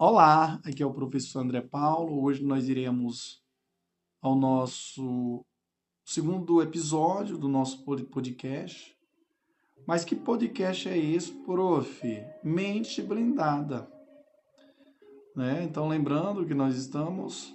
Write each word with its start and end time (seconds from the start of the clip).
Olá, 0.00 0.60
aqui 0.64 0.80
é 0.80 0.86
o 0.86 0.94
professor 0.94 1.40
André 1.40 1.60
Paulo. 1.60 2.22
Hoje 2.22 2.44
nós 2.44 2.68
iremos 2.68 3.42
ao 4.22 4.36
nosso 4.36 5.44
segundo 6.04 6.62
episódio 6.62 7.36
do 7.36 7.48
nosso 7.48 7.84
podcast. 7.84 8.96
Mas 9.84 10.04
que 10.04 10.14
podcast 10.14 10.88
é 10.88 10.96
esse, 10.96 11.32
prof? 11.44 12.00
Mente 12.44 13.02
blindada. 13.02 13.90
Né? 15.34 15.64
Então, 15.64 15.88
lembrando 15.88 16.46
que 16.46 16.54
nós 16.54 16.76
estamos 16.76 17.52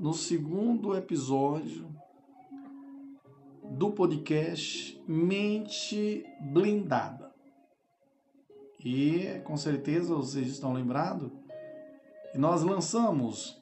no 0.00 0.12
segundo 0.12 0.96
episódio 0.96 1.88
do 3.62 3.92
podcast 3.92 5.00
Mente 5.06 6.24
Blindada. 6.40 7.25
E 8.88 9.40
com 9.40 9.56
certeza 9.56 10.14
vocês 10.14 10.46
estão 10.46 10.72
lembrados 10.72 11.28
nós 12.38 12.62
lançamos 12.62 13.60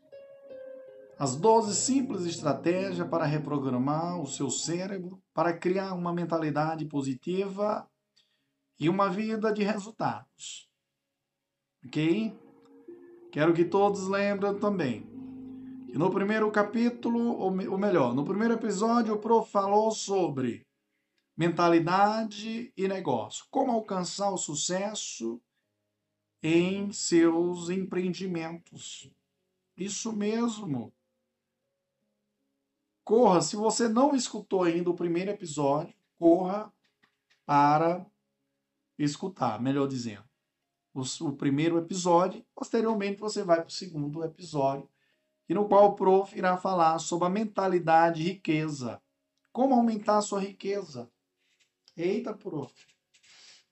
as 1.18 1.34
12 1.34 1.74
simples 1.74 2.26
estratégias 2.26 3.08
para 3.08 3.24
reprogramar 3.24 4.20
o 4.20 4.26
seu 4.26 4.50
cérebro 4.50 5.22
para 5.32 5.56
criar 5.56 5.94
uma 5.94 6.12
mentalidade 6.12 6.84
positiva 6.84 7.88
e 8.78 8.86
uma 8.86 9.08
vida 9.08 9.50
de 9.50 9.62
resultados. 9.62 10.68
Ok? 11.86 12.36
Quero 13.32 13.54
que 13.54 13.64
todos 13.64 14.08
lembrem 14.08 14.58
também 14.58 15.06
que 15.86 15.96
no 15.96 16.10
primeiro 16.10 16.50
capítulo, 16.50 17.38
ou 17.38 17.78
melhor, 17.78 18.14
no 18.14 18.26
primeiro 18.26 18.54
episódio, 18.54 19.14
o 19.14 19.18
prof 19.18 19.50
falou 19.50 19.90
sobre 19.90 20.66
mentalidade 21.36 22.72
e 22.76 22.88
negócio. 22.88 23.46
Como 23.50 23.72
alcançar 23.72 24.30
o 24.30 24.38
sucesso 24.38 25.40
em 26.42 26.92
seus 26.92 27.70
empreendimentos. 27.70 29.10
Isso 29.76 30.12
mesmo. 30.12 30.92
Corra, 33.02 33.40
se 33.42 33.56
você 33.56 33.88
não 33.88 34.14
escutou 34.14 34.62
ainda 34.62 34.90
o 34.90 34.94
primeiro 34.94 35.30
episódio, 35.30 35.94
corra 36.18 36.72
para 37.44 38.06
escutar, 38.98 39.60
melhor 39.60 39.88
dizendo. 39.88 40.24
O, 40.94 41.02
o 41.26 41.36
primeiro 41.36 41.78
episódio, 41.78 42.44
posteriormente 42.54 43.20
você 43.20 43.42
vai 43.42 43.56
para 43.56 43.68
o 43.68 43.72
segundo 43.72 44.22
episódio, 44.22 44.88
no 45.48 45.68
qual 45.68 45.86
o 45.86 45.94
prof 45.94 46.36
irá 46.36 46.56
falar 46.56 46.98
sobre 46.98 47.26
a 47.26 47.30
mentalidade 47.30 48.22
riqueza. 48.22 49.02
Como 49.52 49.74
aumentar 49.74 50.18
a 50.18 50.22
sua 50.22 50.40
riqueza? 50.40 51.10
Eita, 51.96 52.34
prof. 52.34 52.74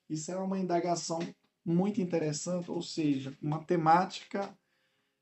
Isso 0.09 0.31
é 0.31 0.37
uma 0.37 0.57
indagação 0.57 1.19
muito 1.65 2.01
interessante, 2.01 2.71
ou 2.71 2.81
seja, 2.81 3.37
uma 3.41 3.63
temática 3.63 4.57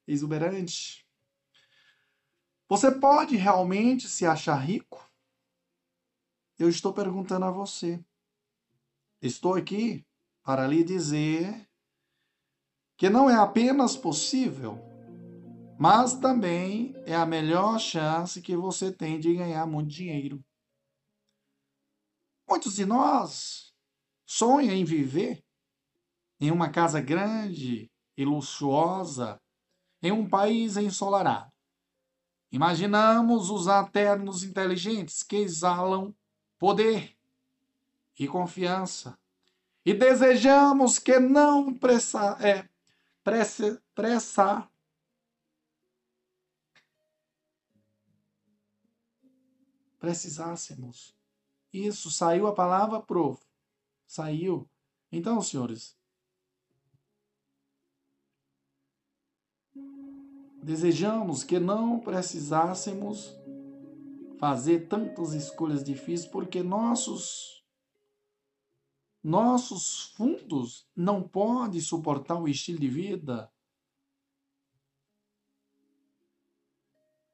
exuberante. 0.07 1.05
Você 2.67 2.91
pode 2.91 3.35
realmente 3.35 4.07
se 4.07 4.25
achar 4.25 4.55
rico? 4.55 5.09
Eu 6.57 6.69
estou 6.69 6.93
perguntando 6.93 7.45
a 7.45 7.51
você. 7.51 8.03
Estou 9.21 9.55
aqui 9.55 10.05
para 10.43 10.67
lhe 10.67 10.83
dizer 10.83 11.67
que 12.97 13.09
não 13.09 13.29
é 13.29 13.35
apenas 13.35 13.97
possível, 13.97 14.77
mas 15.79 16.13
também 16.13 16.93
é 17.05 17.15
a 17.15 17.25
melhor 17.25 17.79
chance 17.79 18.41
que 18.41 18.55
você 18.55 18.91
tem 18.91 19.19
de 19.19 19.33
ganhar 19.33 19.65
muito 19.65 19.89
dinheiro. 19.89 20.43
Muitos 22.51 22.75
de 22.75 22.85
nós 22.85 23.73
sonham 24.25 24.75
em 24.75 24.83
viver 24.83 25.41
em 26.37 26.51
uma 26.51 26.69
casa 26.69 26.99
grande 26.99 27.89
e 28.17 28.25
luxuosa, 28.25 29.41
em 30.03 30.11
um 30.11 30.27
país 30.27 30.75
ensolarado. 30.75 31.49
Imaginamos 32.51 33.49
usar 33.49 33.89
ternos 33.89 34.43
inteligentes 34.43 35.23
que 35.23 35.37
exalam 35.37 36.13
poder 36.59 37.17
e 38.19 38.27
confiança. 38.27 39.17
E 39.85 39.93
desejamos 39.93 40.99
que 40.99 41.19
não 41.19 41.73
pressa, 41.73 42.37
é, 42.41 42.67
pressa, 43.23 43.81
pressa, 43.95 44.69
precisássemos 49.97 51.15
isso, 51.73 52.11
saiu 52.11 52.47
a 52.47 52.53
palavra 52.53 53.01
prof. 53.01 53.41
Saiu. 54.05 54.69
Então, 55.11 55.41
senhores, 55.41 55.97
desejamos 60.61 61.43
que 61.43 61.59
não 61.59 61.99
precisássemos 61.99 63.35
fazer 64.37 64.87
tantas 64.87 65.33
escolhas 65.33 65.83
difíceis 65.83 66.25
porque 66.25 66.63
nossos 66.63 67.61
nossos 69.23 70.05
fundos 70.15 70.89
não 70.95 71.21
podem 71.21 71.79
suportar 71.79 72.39
o 72.39 72.47
estilo 72.47 72.79
de 72.79 72.87
vida. 72.87 73.51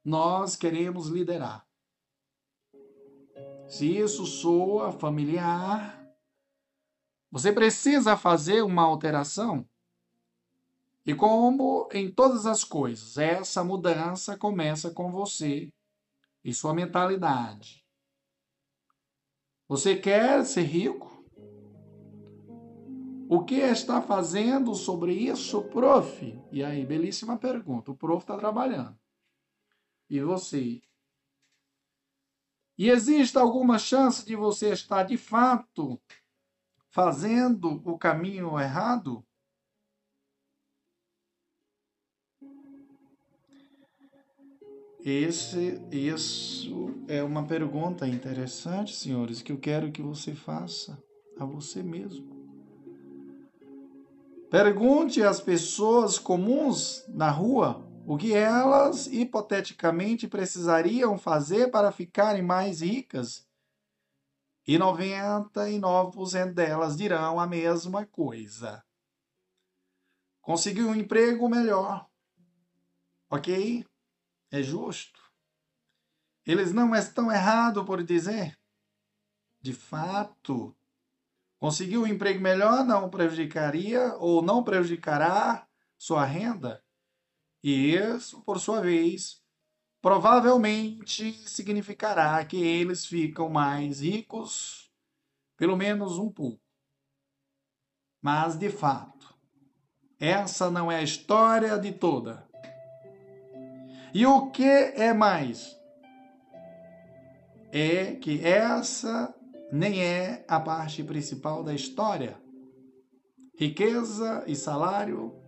Nós 0.04 0.56
queremos 0.56 1.08
liderar. 1.08 1.67
Se 3.68 3.98
isso 3.98 4.26
soa 4.26 4.92
familiar, 4.94 6.08
você 7.30 7.52
precisa 7.52 8.16
fazer 8.16 8.62
uma 8.62 8.84
alteração. 8.84 9.68
E 11.06 11.14
como 11.14 11.90
em 11.92 12.10
todas 12.10 12.46
as 12.46 12.64
coisas, 12.64 13.18
essa 13.18 13.64
mudança 13.64 14.38
começa 14.38 14.92
com 14.92 15.12
você 15.12 15.72
e 16.44 16.54
sua 16.54 16.74
mentalidade. 16.74 17.86
Você 19.68 19.98
quer 19.98 20.46
ser 20.46 20.64
rico? 20.64 21.26
O 23.30 23.44
que 23.44 23.56
está 23.56 24.02
fazendo 24.02 24.74
sobre 24.74 25.14
isso, 25.14 25.62
prof? 25.64 26.42
E 26.50 26.64
aí, 26.64 26.86
belíssima 26.86 27.38
pergunta. 27.38 27.92
O 27.92 27.98
prof 27.98 28.24
está 28.24 28.38
trabalhando. 28.38 28.98
E 30.10 30.22
você? 30.22 30.82
E 32.78 32.90
existe 32.90 33.38
alguma 33.38 33.80
chance 33.80 34.24
de 34.24 34.36
você 34.36 34.72
estar 34.72 35.04
de 35.04 35.18
fato 35.18 36.00
fazendo 36.90 37.82
o 37.84 37.98
caminho 37.98 38.60
errado? 38.60 39.26
Esse, 45.04 45.82
isso 45.90 46.94
é 47.08 47.24
uma 47.24 47.46
pergunta 47.48 48.08
interessante, 48.08 48.94
senhores, 48.94 49.42
que 49.42 49.52
eu 49.52 49.58
quero 49.58 49.92
que 49.92 50.02
você 50.02 50.36
faça 50.36 51.02
a 51.40 51.46
você 51.46 51.82
mesmo. 51.82 52.36
Pergunte 54.52 55.24
às 55.24 55.42
pessoas 55.42 56.20
comuns 56.20 57.06
na 57.08 57.32
rua 57.32 57.87
o 58.10 58.18
que 58.18 58.34
elas 58.34 59.08
hipoteticamente 59.08 60.30
precisariam 60.30 61.18
fazer 61.18 61.70
para 61.70 61.92
ficarem 61.92 62.42
mais 62.42 62.80
ricas. 62.80 63.46
E 64.66 64.80
99% 64.80 66.54
delas 66.54 66.96
dirão 66.96 67.38
a 67.38 67.46
mesma 67.46 68.06
coisa. 68.06 68.82
Conseguir 70.40 70.84
um 70.84 70.96
emprego 70.96 71.50
melhor. 71.50 72.10
Ok? 73.30 73.86
É 74.52 74.64
justo. 74.64 75.20
Eles 76.46 76.72
não 76.72 76.96
estão 76.96 77.30
errados 77.30 77.84
por 77.84 78.02
dizer. 78.02 78.58
De 79.60 79.74
fato, 79.74 80.74
conseguir 81.60 81.98
um 81.98 82.08
emprego 82.08 82.40
melhor 82.40 82.86
não 82.86 83.10
prejudicaria 83.10 84.16
ou 84.16 84.42
não 84.42 84.64
prejudicará 84.64 85.68
sua 85.98 86.24
renda? 86.24 86.82
E 87.68 87.94
isso, 87.98 88.42
por 88.44 88.62
sua 88.62 88.80
vez, 88.80 89.44
provavelmente 90.02 91.34
significará 91.50 92.46
que 92.46 92.56
eles 92.56 93.06
ficam 93.06 93.50
mais 93.50 94.00
ricos, 94.00 94.90
pelo 95.58 95.76
menos 95.76 96.18
um 96.18 96.32
pouco. 96.32 96.64
Mas, 98.22 98.56
de 98.58 98.70
fato, 98.70 99.38
essa 100.18 100.72
não 100.72 100.90
é 100.90 101.00
a 101.00 101.04
história 101.04 101.78
de 101.78 101.92
toda. 101.92 102.48
E 104.14 104.26
o 104.26 104.50
que 104.50 104.64
é 104.64 105.12
mais? 105.12 105.78
É 107.70 108.14
que 108.14 108.46
essa 108.46 109.36
nem 109.74 110.02
é 110.02 110.46
a 110.48 110.58
parte 110.58 111.04
principal 111.04 111.66
da 111.66 111.74
história. 111.74 112.42
Riqueza 113.60 114.46
e 114.48 114.56
salário 114.56 115.47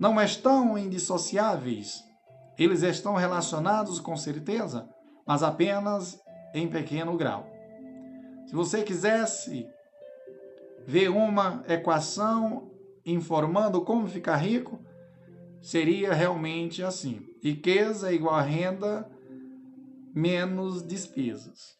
não 0.00 0.18
estão 0.18 0.78
indissociáveis. 0.78 2.02
Eles 2.58 2.82
estão 2.82 3.14
relacionados 3.14 4.00
com 4.00 4.16
certeza, 4.16 4.88
mas 5.26 5.42
apenas 5.42 6.18
em 6.54 6.66
pequeno 6.66 7.18
grau. 7.18 7.46
Se 8.46 8.54
você 8.54 8.82
quisesse 8.82 9.68
ver 10.86 11.10
uma 11.10 11.62
equação 11.68 12.72
informando 13.04 13.84
como 13.84 14.08
ficar 14.08 14.36
rico, 14.36 14.82
seria 15.60 16.14
realmente 16.14 16.82
assim: 16.82 17.20
riqueza 17.42 18.10
é 18.10 18.14
igual 18.14 18.34
a 18.34 18.42
renda 18.42 19.06
menos 20.14 20.82
despesas. 20.82 21.78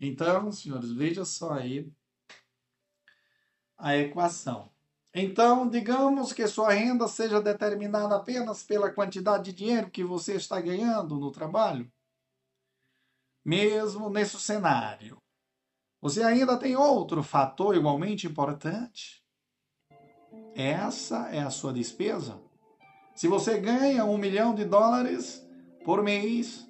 Então, 0.00 0.50
senhores, 0.50 0.90
veja 0.90 1.24
só 1.24 1.52
aí 1.52 1.88
a 3.78 3.96
equação. 3.96 4.73
Então, 5.14 5.68
digamos 5.68 6.32
que 6.32 6.48
sua 6.48 6.72
renda 6.72 7.06
seja 7.06 7.40
determinada 7.40 8.16
apenas 8.16 8.64
pela 8.64 8.90
quantidade 8.90 9.44
de 9.44 9.52
dinheiro 9.52 9.88
que 9.88 10.02
você 10.02 10.34
está 10.34 10.60
ganhando 10.60 11.14
no 11.14 11.30
trabalho. 11.30 11.88
Mesmo 13.44 14.10
nesse 14.10 14.40
cenário, 14.40 15.16
você 16.02 16.24
ainda 16.24 16.58
tem 16.58 16.74
outro 16.74 17.22
fator 17.22 17.76
igualmente 17.76 18.26
importante. 18.26 19.22
Essa 20.56 21.28
é 21.28 21.40
a 21.40 21.50
sua 21.50 21.72
despesa. 21.72 22.42
Se 23.14 23.28
você 23.28 23.60
ganha 23.60 24.04
um 24.04 24.18
milhão 24.18 24.52
de 24.52 24.64
dólares 24.64 25.46
por 25.84 26.02
mês, 26.02 26.68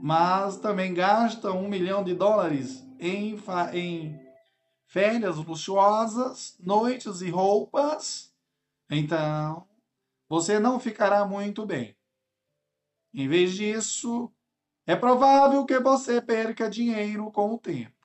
mas 0.00 0.56
também 0.56 0.94
gasta 0.94 1.52
um 1.52 1.68
milhão 1.68 2.02
de 2.02 2.14
dólares 2.14 2.82
em, 2.98 3.36
em 3.74 4.29
férias 4.90 5.36
luxuosas, 5.36 6.56
noites 6.58 7.20
e 7.20 7.30
roupas, 7.30 8.34
então 8.90 9.68
você 10.28 10.58
não 10.58 10.80
ficará 10.80 11.24
muito 11.24 11.64
bem. 11.64 11.96
Em 13.14 13.28
vez 13.28 13.54
disso, 13.54 14.32
é 14.84 14.96
provável 14.96 15.64
que 15.64 15.78
você 15.78 16.20
perca 16.20 16.68
dinheiro 16.68 17.30
com 17.30 17.54
o 17.54 17.58
tempo. 17.58 18.04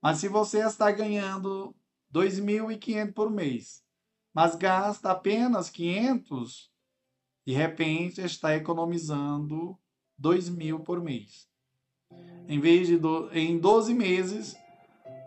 Mas 0.00 0.16
se 0.16 0.28
você 0.28 0.66
está 0.66 0.90
ganhando 0.90 1.76
2.500 2.10 3.12
por 3.12 3.30
mês, 3.30 3.84
mas 4.32 4.56
gasta 4.56 5.10
apenas 5.10 5.68
500, 5.68 6.72
de 7.46 7.52
repente 7.52 8.22
está 8.22 8.56
economizando 8.56 9.78
2 10.16 10.48
mil 10.48 10.80
por 10.80 11.02
mês. 11.02 11.47
Em 12.48 12.58
vez 12.58 12.86
de 12.86 12.96
do, 12.96 13.28
em 13.36 13.58
12 13.58 13.92
meses, 13.92 14.56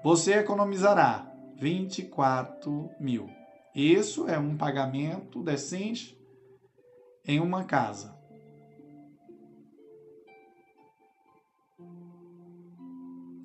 você 0.03 0.33
economizará 0.33 1.31
24 1.55 2.89
mil. 2.99 3.29
Isso 3.75 4.27
é 4.27 4.39
um 4.39 4.57
pagamento 4.57 5.43
decente 5.43 6.19
em 7.23 7.39
uma 7.39 7.63
casa. 7.63 8.19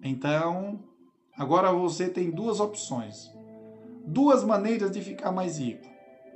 Então, 0.02 0.82
agora 1.36 1.70
você 1.70 2.08
tem 2.08 2.30
duas 2.30 2.60
opções, 2.60 3.30
duas 4.06 4.42
maneiras 4.42 4.90
de 4.90 5.02
ficar 5.02 5.32
mais 5.32 5.58
rico. 5.58 5.86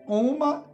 Uma 0.06 0.69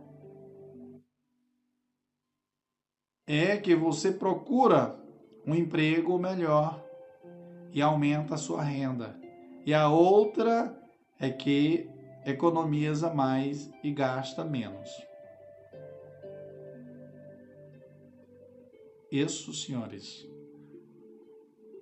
é 3.27 3.57
que 3.57 3.77
você 3.77 4.11
procura 4.11 5.06
um 5.47 5.55
emprego 5.55 6.19
melhor 6.19 6.83
e 7.73 7.81
aumenta 7.81 8.35
a 8.35 8.39
sua 8.39 8.63
renda. 8.63 9.17
E 9.65 9.73
a 9.73 9.89
outra 9.89 10.77
é 11.19 11.31
que 11.31 11.89
economiza 12.25 13.13
mais 13.15 13.71
e 13.83 13.93
gasta 13.93 14.45
menos. 14.45 14.91
Isso, 19.11 19.53
senhores. 19.55 20.27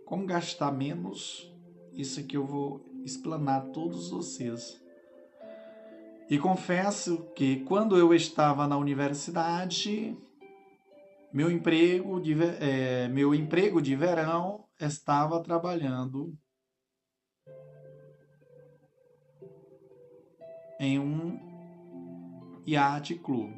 Como 0.04 0.26
gastar 0.26 0.70
menos? 0.70 1.50
Isso 1.92 2.20
aqui 2.20 2.36
eu 2.36 2.44
vou 2.44 2.84
explanar 3.04 3.62
a 3.62 3.66
todos 3.70 4.10
vocês. 4.10 4.80
E 6.28 6.38
confesso 6.38 7.26
que 7.34 7.60
quando 7.60 7.96
eu 7.96 8.14
estava 8.14 8.66
na 8.66 8.76
universidade, 8.76 10.16
meu 11.34 11.50
emprego 11.50 12.20
de, 12.20 12.32
é, 12.60 13.08
meu 13.08 13.34
emprego 13.34 13.82
de 13.82 13.96
verão 13.96 14.66
estava 14.80 15.42
trabalhando 15.42 16.32
em 20.78 21.00
um 21.00 22.62
iate 22.64 23.16
clube. 23.16 23.52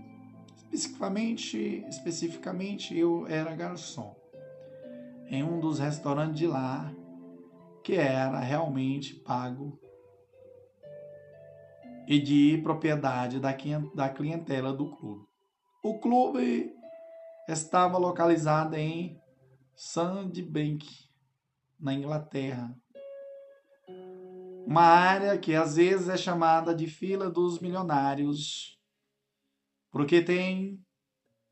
Especificamente, 0.57 1.85
especificamente 1.87 2.97
eu 2.97 3.27
era 3.27 3.55
garçom 3.55 4.17
em 5.27 5.43
um 5.43 5.61
dos 5.61 5.79
restaurantes 5.79 6.39
de 6.39 6.47
lá 6.47 6.91
que 7.85 7.93
era 7.93 8.41
realmente 8.41 9.15
pago 9.17 9.79
e 12.09 12.19
de 12.19 12.59
propriedade 12.63 13.39
da 13.39 14.09
clientela 14.09 14.73
do 14.73 14.97
clube. 14.97 15.27
O 15.85 15.99
clube 15.99 16.76
estava 17.49 17.99
localizada 17.99 18.79
em 18.79 19.21
Sandbank, 19.75 20.87
na 21.79 21.95
Inglaterra. 21.95 22.77
Uma 24.67 24.83
área 24.83 25.39
que 25.39 25.55
às 25.55 25.77
vezes 25.77 26.09
é 26.09 26.17
chamada 26.17 26.75
de 26.75 26.89
fila 26.89 27.31
dos 27.31 27.61
milionários, 27.61 28.81
porque 29.91 30.21
tem 30.23 30.85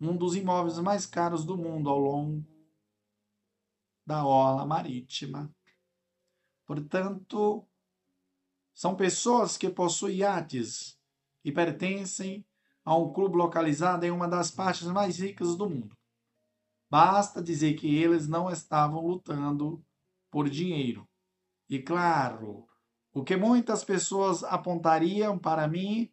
um 0.01 0.17
dos 0.17 0.35
imóveis 0.35 0.79
mais 0.79 1.07
caros 1.07 1.45
do 1.45 1.57
mundo 1.57 1.89
ao 1.89 1.99
longo 1.99 2.45
da 4.05 4.27
orla 4.27 4.67
marítima. 4.67 5.55
Portanto, 6.67 7.67
são 8.75 8.97
pessoas 8.97 9.57
que 9.57 9.71
possuem 9.71 10.17
iates 10.17 10.99
e 11.45 11.53
pertencem 11.53 12.45
a 12.85 12.97
um 12.97 13.13
clube 13.13 13.37
localizado 13.37 14.05
em 14.05 14.11
uma 14.11 14.29
das 14.29 14.51
partes 14.51 14.87
mais 14.87 15.19
ricas 15.19 15.57
do 15.57 15.69
mundo. 15.69 15.97
Basta 16.91 17.43
dizer 17.43 17.75
que 17.75 17.97
eles 17.97 18.29
não 18.29 18.51
estavam 18.51 19.07
lutando 19.07 19.85
por 20.31 20.49
dinheiro. 20.49 21.09
E 21.69 21.81
claro, 21.81 22.69
o 23.13 23.25
que 23.25 23.37
muitas 23.37 23.83
pessoas 23.83 24.45
apontariam 24.45 25.39
para 25.39 25.67
mim 25.67 26.13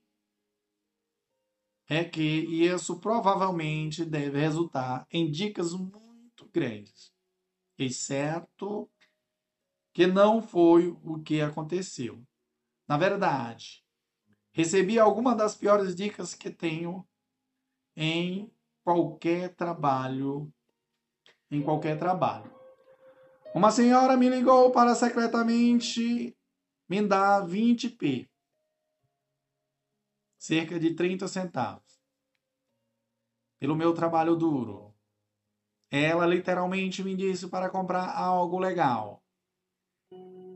é 1.89 2.06
que 2.06 2.21
isso 2.21 3.00
provavelmente 3.00 4.06
deve 4.06 4.39
resultar 4.39 5.06
em 5.12 5.29
dicas 5.29 5.73
muito 5.73 6.47
grandes, 6.53 7.12
exceto 7.77 8.89
que 9.94 10.07
não 10.07 10.41
foi 10.41 10.88
o 11.03 11.21
que 11.21 11.41
aconteceu. 11.41 12.23
Na 12.88 12.97
verdade, 12.97 13.83
Recebi 14.53 15.00
algumas 15.00 15.38
das 15.38 15.56
piores 15.56 15.95
dicas 15.95 16.33
que 16.33 16.49
tenho 16.49 17.07
em 17.95 18.52
qualquer 18.83 19.56
trabalho, 19.56 20.52
em 21.49 21.61
qualquer 21.61 21.97
trabalho. 21.97 22.52
Uma 23.54 23.71
senhora 23.71 24.18
me 24.18 24.30
ligou 24.30 24.71
para 24.71 24.95
secretamente 24.95 26.37
me 26.87 27.02
dar 27.06 27.45
20p, 27.47 28.30
cerca 30.37 30.80
de 30.80 30.94
30 30.94 31.28
centavos, 31.28 32.02
pelo 33.59 33.75
meu 33.75 33.94
trabalho 33.94 34.35
duro. 34.35 34.94
Ela 35.90 36.25
literalmente 36.25 37.04
me 37.04 37.16
disse 37.16 37.47
para 37.47 37.69
comprar 37.69 38.18
algo 38.18 38.57
legal. 38.57 39.23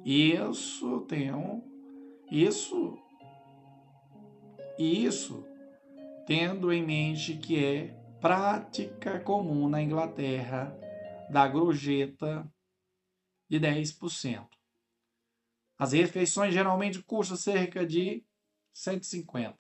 Isso 0.06 1.02
tem 1.02 1.34
um, 1.34 1.62
isso 2.32 2.98
e 4.78 5.06
isso 5.06 5.46
tendo 6.26 6.74
em 6.74 6.84
mente 6.84 7.38
que 7.38 7.64
é 7.64 7.88
prática 8.20 9.20
comum 9.20 9.70
na 9.70 9.82
Inglaterra 9.82 10.76
da 11.30 11.48
gorjeta 11.48 12.52
de 13.48 13.60
10%. 13.60 14.48
As 15.78 15.92
refeições 15.92 16.54
geralmente 16.54 17.04
custam 17.04 17.38
cerca 17.38 17.86
de 17.86 18.26
150. 18.74 19.58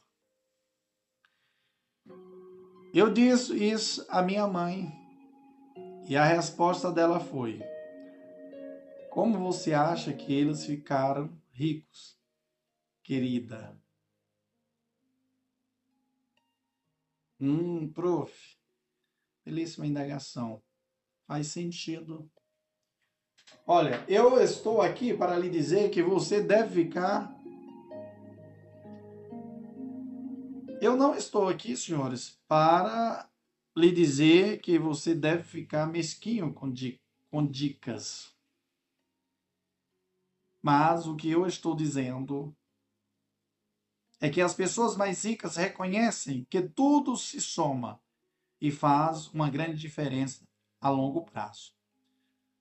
Eu 2.93 3.11
disse 3.11 3.53
isso 3.53 4.05
à 4.09 4.21
minha 4.21 4.47
mãe 4.47 4.89
e 6.07 6.15
a 6.15 6.23
resposta 6.23 6.91
dela 6.91 7.19
foi: 7.19 7.61
Como 9.11 9.37
você 9.37 9.73
acha 9.73 10.13
que 10.13 10.33
eles 10.33 10.65
ficaram 10.65 11.29
ricos, 11.51 12.17
querida? 13.03 13.77
Hum, 17.39 17.91
prof. 17.91 18.57
Belíssima 19.45 19.85
indagação. 19.85 20.61
Faz 21.27 21.47
sentido. 21.47 22.29
Olha, 23.67 24.03
eu 24.07 24.41
estou 24.41 24.81
aqui 24.81 25.15
para 25.15 25.37
lhe 25.37 25.49
dizer 25.49 25.89
que 25.89 26.01
você 26.01 26.41
deve 26.41 26.83
ficar. 26.83 27.33
Eu 30.81 30.95
não 30.95 31.15
estou 31.15 31.47
aqui, 31.47 31.75
senhores, 31.75 32.39
para 32.47 33.29
lhe 33.75 33.91
dizer 33.91 34.61
que 34.61 34.77
você 34.77 35.13
deve 35.13 35.43
ficar 35.43 35.87
mesquinho 35.87 36.53
com, 36.53 36.71
di 36.71 37.01
com 37.29 37.45
dicas. 37.45 38.33
Mas 40.61 41.05
o 41.05 41.15
que 41.15 41.29
eu 41.29 41.45
estou 41.45 41.75
dizendo 41.75 42.55
é 44.25 44.29
que 44.29 44.41
as 44.41 44.55
pessoas 44.55 44.97
mais 44.97 45.23
ricas 45.23 45.55
reconhecem 45.55 46.47
que 46.49 46.59
tudo 46.59 47.15
se 47.15 47.39
soma 47.39 48.01
e 48.59 48.71
faz 48.71 49.27
uma 49.27 49.51
grande 49.51 49.77
diferença 49.77 50.43
a 50.81 50.89
longo 50.89 51.21
prazo. 51.21 51.73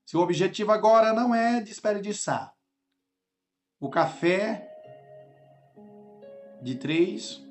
Seu 0.04 0.20
objetivo 0.20 0.72
agora 0.72 1.14
não 1.14 1.34
é 1.34 1.62
desperdiçar 1.62 2.54
o 3.80 3.88
café 3.88 4.70
de 6.62 6.74
três, 6.74 7.42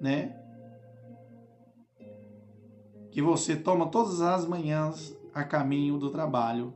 né? 0.00 0.40
Que 3.10 3.20
você 3.20 3.56
toma 3.56 3.90
todas 3.90 4.20
as 4.20 4.46
manhãs 4.46 5.12
a 5.34 5.42
caminho 5.42 5.98
do 5.98 6.12
trabalho 6.12 6.72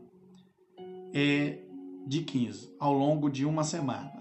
é 1.14 1.60
de 2.08 2.24
15 2.24 2.74
ao 2.80 2.92
longo 2.92 3.30
de 3.30 3.46
uma 3.46 3.62
semana. 3.62 4.19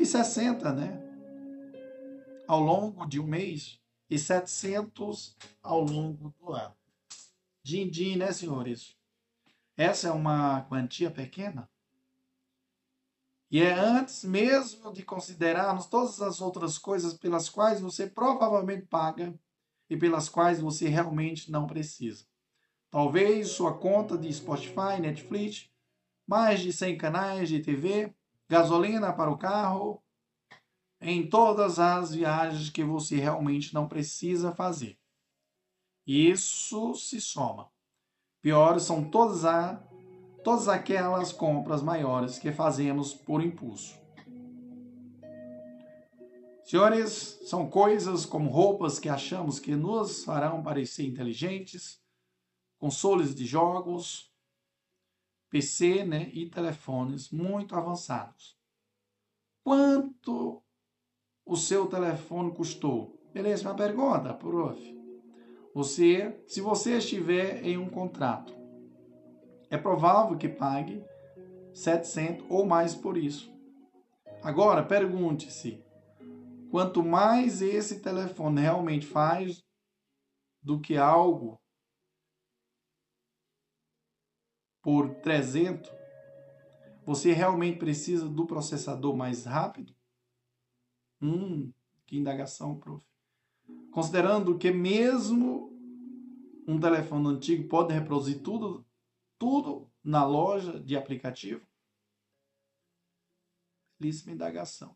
E 0.00 0.06
60, 0.06 0.72
né? 0.72 0.98
Ao 2.48 2.58
longo 2.58 3.04
de 3.04 3.20
um 3.20 3.26
mês 3.26 3.78
e 4.08 4.18
700 4.18 5.36
ao 5.62 5.82
longo 5.82 6.34
do 6.40 6.54
ano. 6.54 6.74
Din-din, 7.62 8.16
né, 8.16 8.32
senhores? 8.32 8.96
Essa 9.76 10.08
é 10.08 10.10
uma 10.10 10.62
quantia 10.62 11.10
pequena? 11.10 11.68
E 13.50 13.60
é 13.60 13.74
antes 13.74 14.24
mesmo 14.24 14.90
de 14.90 15.02
considerarmos 15.02 15.84
todas 15.84 16.22
as 16.22 16.40
outras 16.40 16.78
coisas 16.78 17.12
pelas 17.12 17.50
quais 17.50 17.82
você 17.82 18.06
provavelmente 18.06 18.86
paga 18.86 19.38
e 19.90 19.98
pelas 19.98 20.30
quais 20.30 20.62
você 20.62 20.88
realmente 20.88 21.50
não 21.50 21.66
precisa. 21.66 22.24
Talvez 22.88 23.50
sua 23.50 23.76
conta 23.76 24.16
de 24.16 24.32
Spotify, 24.32 24.98
Netflix, 24.98 25.68
mais 26.26 26.60
de 26.60 26.72
100 26.72 26.96
canais 26.96 27.50
de 27.50 27.60
TV, 27.60 28.14
gasolina 28.50 29.12
para 29.12 29.30
o 29.30 29.38
carro, 29.38 30.02
em 31.00 31.28
todas 31.28 31.78
as 31.78 32.12
viagens 32.12 32.68
que 32.68 32.82
você 32.82 33.14
realmente 33.14 33.72
não 33.72 33.86
precisa 33.86 34.52
fazer. 34.52 34.98
Isso 36.04 36.96
se 36.96 37.20
soma. 37.20 37.70
Piores 38.42 38.82
são 38.82 39.08
todas 39.08 39.44
a 39.44 39.80
todas 40.42 40.66
aquelas 40.66 41.32
compras 41.32 41.80
maiores 41.80 42.40
que 42.40 42.50
fazemos 42.50 43.14
por 43.14 43.40
impulso. 43.40 43.96
Senhores, 46.64 47.38
são 47.44 47.70
coisas 47.70 48.26
como 48.26 48.50
roupas 48.50 48.98
que 48.98 49.08
achamos 49.08 49.60
que 49.60 49.76
nos 49.76 50.24
farão 50.24 50.62
parecer 50.62 51.06
inteligentes, 51.06 52.00
consoles 52.78 53.32
de 53.32 53.46
jogos, 53.46 54.29
PC 55.50 56.04
né, 56.04 56.30
e 56.32 56.48
telefones 56.48 57.30
muito 57.30 57.74
avançados. 57.74 58.56
Quanto 59.64 60.62
o 61.44 61.56
seu 61.56 61.86
telefone 61.86 62.54
custou? 62.54 63.20
Beleza, 63.34 63.68
uma 63.68 63.76
pergunta, 63.76 64.32
prof. 64.32 64.80
Você, 65.74 66.42
se 66.46 66.60
você 66.60 66.98
estiver 66.98 67.64
em 67.64 67.76
um 67.76 67.88
contrato 67.88 68.58
é 69.68 69.78
provável 69.78 70.36
que 70.36 70.48
pague 70.48 71.04
700 71.72 72.44
ou 72.48 72.66
mais 72.66 72.94
por 72.94 73.16
isso. 73.16 73.52
Agora, 74.42 74.82
pergunte-se: 74.82 75.84
quanto 76.70 77.04
mais 77.04 77.62
esse 77.62 78.00
telefone 78.00 78.62
realmente 78.62 79.06
faz 79.06 79.62
do 80.62 80.80
que 80.80 80.96
algo 80.96 81.59
por 84.82 85.14
300, 85.16 85.90
você 87.04 87.32
realmente 87.32 87.78
precisa 87.78 88.28
do 88.28 88.46
processador 88.46 89.16
mais 89.16 89.44
rápido? 89.44 89.94
Hum, 91.20 91.72
que 92.06 92.16
indagação, 92.16 92.78
prof. 92.78 93.04
Considerando 93.90 94.56
que 94.56 94.70
mesmo 94.70 95.70
um 96.66 96.78
telefone 96.78 97.28
antigo 97.28 97.68
pode 97.68 97.92
reproduzir 97.92 98.42
tudo 98.42 98.86
tudo 99.38 99.90
na 100.04 100.24
loja 100.24 100.78
de 100.78 100.96
aplicativo? 100.96 101.66
Belíssima 103.98 104.32
indagação. 104.32 104.94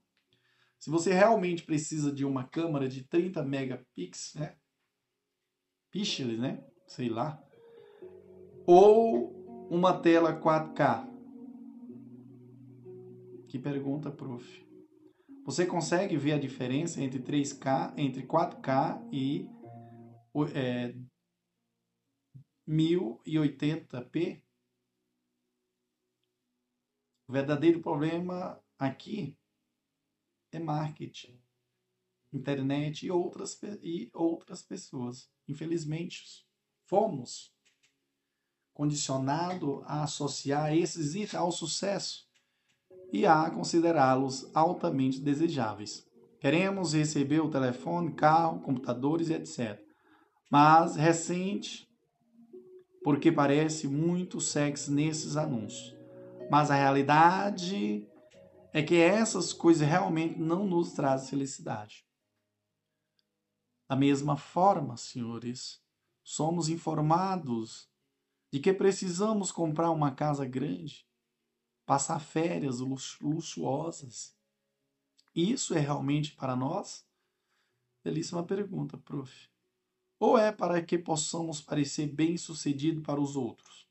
Se 0.78 0.90
você 0.90 1.14
realmente 1.14 1.62
precisa 1.62 2.12
de 2.12 2.26
uma 2.26 2.46
câmera 2.46 2.86
de 2.86 3.02
30 3.04 3.42
megapixels, 3.42 4.34
né? 4.34 4.56
Pixels, 5.90 6.38
né? 6.38 6.62
Sei 6.86 7.08
lá. 7.08 7.42
Ou 8.66 9.33
uma 9.70 10.00
tela 10.00 10.38
4K. 10.38 11.08
Que 13.48 13.58
pergunta, 13.58 14.10
prof. 14.10 14.64
Você 15.44 15.66
consegue 15.66 16.16
ver 16.16 16.32
a 16.32 16.38
diferença 16.38 17.02
entre 17.02 17.20
3K, 17.20 17.94
entre 17.96 18.26
4K 18.26 19.08
e 19.12 19.48
é, 20.54 20.94
1080p. 22.68 24.42
O 27.28 27.32
verdadeiro 27.32 27.80
problema 27.80 28.62
aqui 28.78 29.38
é 30.50 30.58
marketing, 30.58 31.40
internet 32.32 33.06
e 33.06 33.10
outras, 33.10 33.60
e 33.82 34.10
outras 34.12 34.62
pessoas. 34.62 35.30
Infelizmente, 35.46 36.46
fomos 36.86 37.53
condicionados 38.74 39.82
a 39.86 40.02
associar 40.02 40.74
esses 40.74 41.34
ao 41.34 41.52
sucesso 41.52 42.26
e 43.12 43.24
a 43.24 43.48
considerá-los 43.48 44.50
altamente 44.52 45.20
desejáveis. 45.20 46.04
Queremos 46.40 46.92
receber 46.92 47.40
o 47.40 47.50
telefone, 47.50 48.12
carro, 48.12 48.60
computadores, 48.60 49.30
etc. 49.30 49.80
Mas 50.50 50.96
recente 50.96 51.88
porque 53.04 53.30
parece 53.30 53.86
muito 53.86 54.40
sexy 54.40 54.90
nesses 54.90 55.36
anúncios. 55.36 55.94
Mas 56.50 56.70
a 56.70 56.74
realidade 56.74 58.08
é 58.72 58.82
que 58.82 58.96
essas 58.96 59.52
coisas 59.52 59.86
realmente 59.86 60.38
não 60.38 60.66
nos 60.66 60.92
trazem 60.92 61.28
felicidade. 61.28 62.04
Da 63.88 63.94
mesma 63.94 64.36
forma, 64.36 64.96
senhores, 64.96 65.80
somos 66.22 66.68
informados 66.68 67.88
de 68.54 68.60
que 68.60 68.72
precisamos 68.72 69.50
comprar 69.50 69.90
uma 69.90 70.12
casa 70.12 70.46
grande, 70.46 71.04
passar 71.84 72.20
férias 72.20 72.78
luxuosas. 73.20 74.32
Isso 75.34 75.74
é 75.74 75.80
realmente 75.80 76.36
para 76.36 76.54
nós? 76.54 77.04
Belíssima 78.04 78.44
pergunta, 78.44 78.96
prof 78.96 79.50
ou 80.20 80.38
é 80.38 80.52
para 80.52 80.80
que 80.80 80.96
possamos 80.96 81.60
parecer 81.60 82.06
bem-sucedido 82.06 83.00
para 83.00 83.20
os 83.20 83.34
outros? 83.34 83.88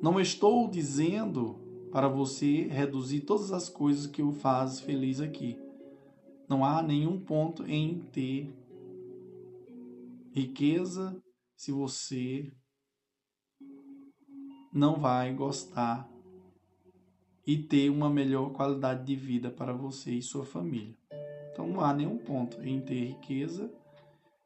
Não 0.00 0.20
estou 0.20 0.70
dizendo 0.70 1.88
para 1.90 2.06
você 2.06 2.68
reduzir 2.68 3.22
todas 3.22 3.50
as 3.50 3.68
coisas 3.68 4.06
que 4.06 4.22
o 4.22 4.30
faz 4.30 4.78
feliz 4.78 5.20
aqui. 5.20 5.58
Não 6.48 6.64
há 6.64 6.80
nenhum 6.80 7.18
ponto 7.18 7.66
em 7.66 8.02
ter 8.12 8.54
riqueza 10.30 11.20
se 11.56 11.72
você 11.72 12.52
não 14.72 15.00
vai 15.00 15.34
gostar 15.34 16.08
e 17.46 17.58
ter 17.58 17.90
uma 17.90 18.08
melhor 18.08 18.52
qualidade 18.52 19.04
de 19.04 19.16
vida 19.16 19.50
para 19.50 19.72
você 19.72 20.12
e 20.12 20.22
sua 20.22 20.44
família. 20.44 20.96
Então 21.52 21.66
não 21.66 21.80
há 21.80 21.92
nenhum 21.92 22.18
ponto 22.18 22.62
em 22.62 22.80
ter 22.80 23.06
riqueza 23.06 23.72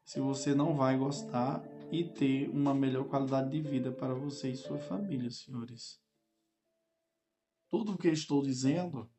se 0.05 0.21
você 0.21 0.55
não 0.55 0.75
vai 0.75 0.97
gostar 0.97 1.63
e 1.91 2.05
ter 2.05 2.49
uma 2.49 2.75
melhor 2.75 3.05
qualidade 3.05 3.51
de 3.51 3.61
vida 3.61 3.93
para 3.93 4.15
você 4.15 4.51
e 4.51 4.57
sua 4.57 4.79
família, 4.79 5.31
senhores. 5.31 6.01
Tudo 7.69 7.93
o 7.93 7.99
que 7.99 8.09
estou 8.09 8.43
dizendo 8.43 9.11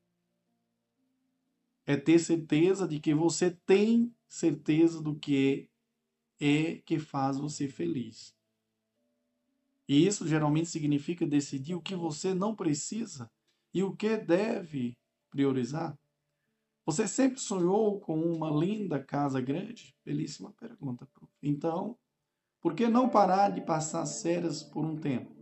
é 1.85 1.95
ter 1.95 2.19
certeza 2.19 2.87
de 2.87 2.99
que 2.99 3.13
você 3.13 3.51
tem 3.51 4.13
certeza 4.27 5.01
do 5.01 5.15
que 5.15 5.69
é 6.39 6.77
que 6.77 6.99
faz 6.99 7.37
você 7.37 7.67
feliz. 7.67 8.34
E 9.87 10.05
isso 10.05 10.27
geralmente 10.27 10.69
significa 10.69 11.25
decidir 11.25 11.75
o 11.75 11.81
que 11.81 11.95
você 11.95 12.33
não 12.33 12.55
precisa 12.55 13.29
e 13.73 13.83
o 13.83 13.95
que 13.95 14.17
deve 14.17 14.97
priorizar. 15.29 15.97
Você 16.85 17.07
sempre 17.07 17.39
sonhou 17.39 17.99
com 17.99 18.19
uma 18.19 18.49
linda 18.49 19.03
casa 19.03 19.41
grande? 19.41 19.95
Belíssima 20.03 20.51
pergunta. 20.53 21.07
Então, 21.41 21.97
por 22.61 22.73
que 22.75 22.87
não 22.87 23.09
parar 23.09 23.49
de 23.49 23.61
passar 23.61 24.05
séries 24.05 24.63
por 24.63 24.85
um 24.85 24.97
tempo? 24.97 25.33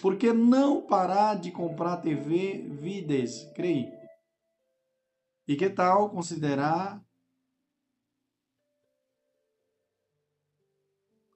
Por 0.00 0.16
que 0.16 0.32
não 0.32 0.82
parar 0.82 1.34
de 1.34 1.50
comprar 1.50 1.98
TV 1.98 2.68
Vides? 2.68 3.44
Creio. 3.54 3.92
E 5.46 5.56
que 5.56 5.70
tal 5.70 6.10
considerar 6.10 7.02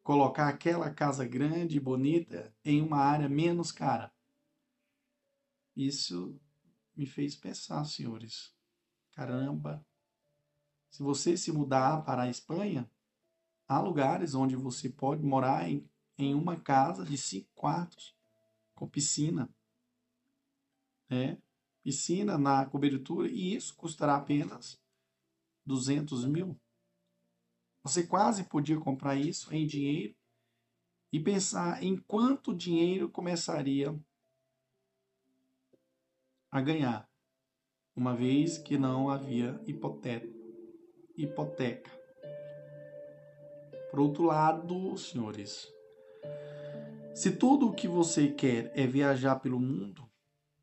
colocar 0.02 0.49
aquela 0.49 0.90
casa 0.90 1.26
grande 1.26 1.76
e 1.76 1.80
bonita 1.80 2.54
em 2.64 2.82
uma 2.82 2.99
área 2.99 3.28
menos 3.28 3.71
cara? 3.71 4.12
Isso 5.75 6.38
me 6.94 7.06
fez 7.06 7.35
pensar, 7.35 7.85
senhores. 7.85 8.54
caramba. 9.12 9.85
Se 10.90 11.02
você 11.02 11.37
se 11.37 11.50
mudar 11.50 12.04
para 12.04 12.23
a 12.23 12.28
Espanha, 12.28 12.90
há 13.66 13.80
lugares 13.80 14.35
onde 14.35 14.54
você 14.54 14.90
pode 14.90 15.23
morar 15.23 15.68
em, 15.68 15.88
em 16.18 16.35
uma 16.35 16.61
casa 16.61 17.04
de 17.04 17.16
cinco 17.16 17.50
quartos, 17.54 18.14
com 18.75 18.87
piscina. 18.87 19.49
Né? 21.09 21.38
Piscina 21.82 22.37
na 22.37 22.66
cobertura, 22.66 23.28
e 23.28 23.54
isso 23.54 23.75
custará 23.75 24.16
apenas 24.16 24.78
200 25.64 26.26
mil. 26.26 26.61
Você 27.84 28.06
quase 28.06 28.44
podia 28.44 28.78
comprar 28.78 29.16
isso 29.16 29.52
em 29.52 29.66
dinheiro 29.66 30.14
e 31.12 31.18
pensar 31.18 31.82
em 31.82 31.96
quanto 31.96 32.54
dinheiro 32.54 33.10
começaria 33.10 33.98
a 36.50 36.60
ganhar, 36.60 37.10
uma 37.96 38.14
vez 38.14 38.56
que 38.56 38.78
não 38.78 39.10
havia 39.10 39.60
hipoteca. 39.66 40.30
Por 43.90 44.00
outro 44.00 44.24
lado, 44.24 44.96
senhores, 44.96 45.66
se 47.14 47.36
tudo 47.36 47.68
o 47.68 47.74
que 47.74 47.88
você 47.88 48.28
quer 48.28 48.70
é 48.78 48.86
viajar 48.86 49.40
pelo 49.40 49.58
mundo, 49.58 50.08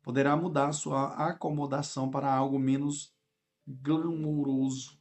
poderá 0.02 0.34
mudar 0.36 0.72
sua 0.72 1.28
acomodação 1.28 2.10
para 2.10 2.32
algo 2.32 2.58
menos 2.58 3.14
glamouroso 3.66 4.99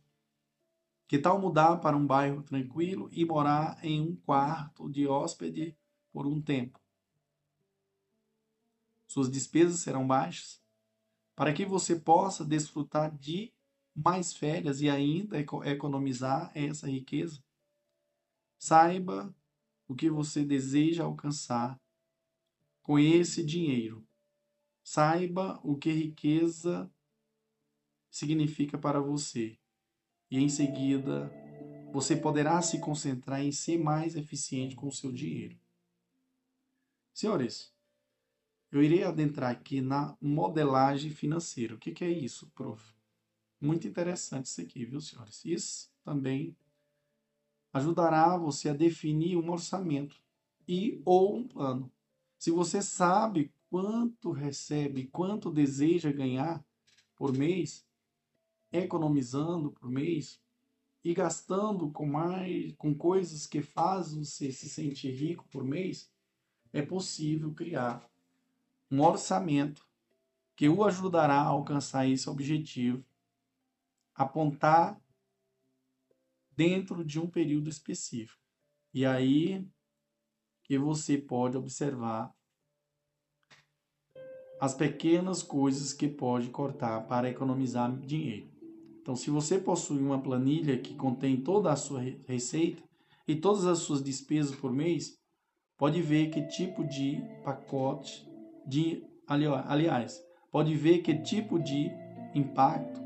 que 1.09 1.17
tal 1.17 1.41
mudar 1.41 1.77
para 1.77 1.97
um 1.97 2.05
bairro 2.05 2.43
tranquilo 2.43 3.09
e 3.11 3.25
morar 3.25 3.83
em 3.83 3.99
um 3.99 4.15
quarto 4.15 4.87
de 4.87 5.07
hóspede 5.07 5.75
por 6.13 6.27
um 6.27 6.39
tempo? 6.39 6.79
Suas 9.07 9.27
despesas 9.27 9.79
serão 9.79 10.05
baixas, 10.05 10.61
para 11.35 11.51
que 11.51 11.65
você 11.65 11.99
possa 11.99 12.45
desfrutar 12.45 13.11
de 13.17 13.51
mais 13.95 14.35
férias 14.35 14.81
e 14.81 14.89
ainda 14.89 15.39
economizar 15.39 16.51
essa 16.53 16.87
riqueza. 16.87 17.43
Saiba 18.59 19.35
o 19.87 19.95
que 19.95 20.11
você 20.11 20.45
deseja 20.45 21.05
alcançar 21.05 21.81
com 22.83 22.99
esse 22.99 23.43
dinheiro. 23.43 24.07
Saiba 24.83 25.59
o 25.63 25.75
que 25.75 25.91
riqueza 25.91 26.87
significa 28.11 28.77
para 28.77 28.99
você 28.99 29.58
e 30.29 30.39
em 30.39 30.49
seguida 30.49 31.31
você 31.91 32.15
poderá 32.15 32.61
se 32.61 32.79
concentrar 32.79 33.41
em 33.41 33.51
ser 33.51 33.77
mais 33.77 34.15
eficiente 34.15 34.75
com 34.75 34.87
o 34.87 34.91
seu 34.91 35.11
dinheiro. 35.11 35.57
Senhores, 37.13 37.73
eu 38.71 38.83
irei 38.83 39.03
adentrar 39.03 39.51
aqui 39.51 39.81
na 39.81 40.15
modelagem 40.21 41.09
financeira. 41.09 41.73
O 41.73 41.77
que, 41.77 41.91
que 41.91 42.03
é 42.03 42.09
isso, 42.09 42.51
prof? 42.53 42.93
Muito 43.59 43.87
interessante 43.87 44.45
isso 44.45 44.61
aqui, 44.61 44.85
viu, 44.85 45.01
senhores? 45.01 45.43
Isso 45.43 45.91
também 46.03 46.55
ajudará 47.73 48.37
você 48.37 48.69
a 48.69 48.73
definir 48.73 49.35
um 49.37 49.51
orçamento 49.51 50.15
e 50.67 51.01
ou 51.03 51.35
um 51.35 51.47
plano. 51.47 51.91
Se 52.37 52.51
você 52.51 52.81
sabe 52.81 53.51
quanto 53.69 54.31
recebe, 54.31 55.07
quanto 55.07 55.51
deseja 55.51 56.11
ganhar 56.11 56.63
por 57.15 57.35
mês, 57.35 57.85
economizando 58.71 59.71
por 59.71 59.89
mês 59.89 60.41
e 61.03 61.13
gastando 61.13 61.89
com 61.91 62.05
mais 62.05 62.73
com 62.73 62.93
coisas 62.93 63.47
que 63.47 63.61
fazem 63.61 64.23
você 64.23 64.51
se 64.51 64.69
sentir 64.69 65.11
rico 65.11 65.47
por 65.49 65.63
mês, 65.63 66.11
é 66.71 66.81
possível 66.81 67.53
criar 67.53 68.07
um 68.91 69.01
orçamento 69.01 69.87
que 70.55 70.67
o 70.67 70.83
ajudará 70.83 71.35
a 71.35 71.47
alcançar 71.47 72.07
esse 72.07 72.29
objetivo, 72.29 73.03
apontar 74.13 74.99
dentro 76.51 77.05
de 77.05 77.19
um 77.19 77.29
período 77.29 77.69
específico. 77.69 78.43
E 78.93 79.05
aí 79.05 79.65
que 80.63 80.77
você 80.77 81.17
pode 81.17 81.57
observar 81.57 82.35
as 84.59 84.73
pequenas 84.73 85.41
coisas 85.41 85.93
que 85.93 86.07
pode 86.07 86.49
cortar 86.49 87.07
para 87.07 87.29
economizar 87.29 87.97
dinheiro. 87.97 88.58
Então, 89.09 89.15
se 89.15 89.31
você 89.31 89.57
possui 89.57 89.97
uma 89.97 90.21
planilha 90.21 90.77
que 90.77 90.93
contém 90.93 91.41
toda 91.41 91.73
a 91.73 91.75
sua 91.75 91.99
receita 92.27 92.83
e 93.27 93.35
todas 93.35 93.65
as 93.65 93.79
suas 93.79 94.03
despesas 94.03 94.55
por 94.55 94.71
mês, 94.71 95.17
pode 95.79 95.99
ver 95.99 96.29
que 96.29 96.45
tipo 96.45 96.85
de 96.87 97.19
pacote 97.43 98.23
de 98.67 99.03
aliás, 99.25 100.23
pode 100.51 100.75
ver 100.75 100.99
que 100.99 101.19
tipo 101.23 101.57
de 101.57 101.89
impacto 102.35 103.01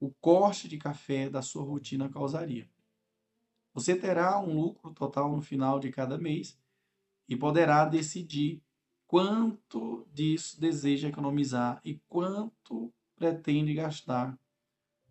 o 0.00 0.10
corte 0.18 0.66
de 0.66 0.78
café 0.78 1.28
da 1.28 1.42
sua 1.42 1.62
rotina 1.62 2.08
causaria. 2.08 2.66
Você 3.74 3.94
terá 3.94 4.40
um 4.40 4.58
lucro 4.58 4.94
total 4.94 5.30
no 5.30 5.42
final 5.42 5.78
de 5.78 5.90
cada 5.90 6.16
mês 6.16 6.58
e 7.28 7.36
poderá 7.36 7.84
decidir 7.84 8.62
quanto 9.06 10.08
disso 10.10 10.58
deseja 10.58 11.08
economizar 11.08 11.82
e 11.84 12.00
quanto 12.08 12.90
pretende 13.14 13.74
gastar 13.74 14.34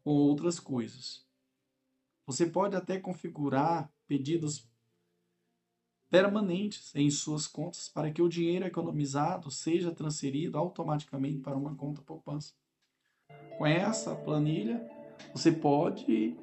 com 0.07 0.13
outras 0.13 0.57
coisas. 0.57 1.27
Você 2.25 2.45
pode 2.45 2.77
até 2.77 2.97
configurar 2.97 3.91
pedidos 4.07 4.65
permanentes 6.09 6.95
em 6.95 7.09
suas 7.09 7.45
contas 7.45 7.89
para 7.89 8.09
que 8.09 8.21
o 8.21 8.29
dinheiro 8.29 8.65
economizado 8.65 9.51
seja 9.51 9.91
transferido 9.91 10.57
automaticamente 10.57 11.39
para 11.39 11.57
uma 11.57 11.75
conta 11.75 12.01
poupança. 12.01 12.53
Com 13.57 13.65
essa 13.65 14.15
planilha, 14.15 14.81
você 15.33 15.51
pode 15.51 16.37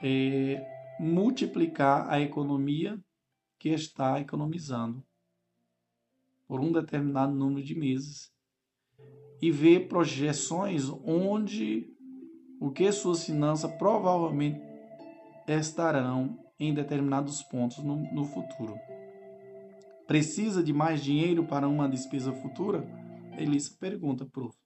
é, 0.00 0.96
multiplicar 1.00 2.08
a 2.08 2.20
economia 2.20 3.02
que 3.58 3.70
está 3.70 4.20
economizando 4.20 5.04
por 6.46 6.60
um 6.60 6.70
determinado 6.70 7.34
número 7.34 7.66
de 7.66 7.74
meses 7.74 8.32
e 9.42 9.50
ver 9.50 9.88
projeções 9.88 10.88
onde 10.88 11.97
o 12.60 12.70
que 12.70 12.90
suas 12.90 13.24
finanças 13.24 13.70
provavelmente 13.76 14.60
estarão 15.46 16.38
em 16.58 16.74
determinados 16.74 17.42
pontos 17.42 17.78
no, 17.78 17.96
no 18.12 18.24
futuro. 18.24 18.74
Precisa 20.06 20.62
de 20.62 20.72
mais 20.72 21.02
dinheiro 21.02 21.46
para 21.46 21.68
uma 21.68 21.88
despesa 21.88 22.32
futura? 22.32 22.84
Elisa 23.36 23.76
pergunta, 23.78 24.26
prof. 24.26 24.56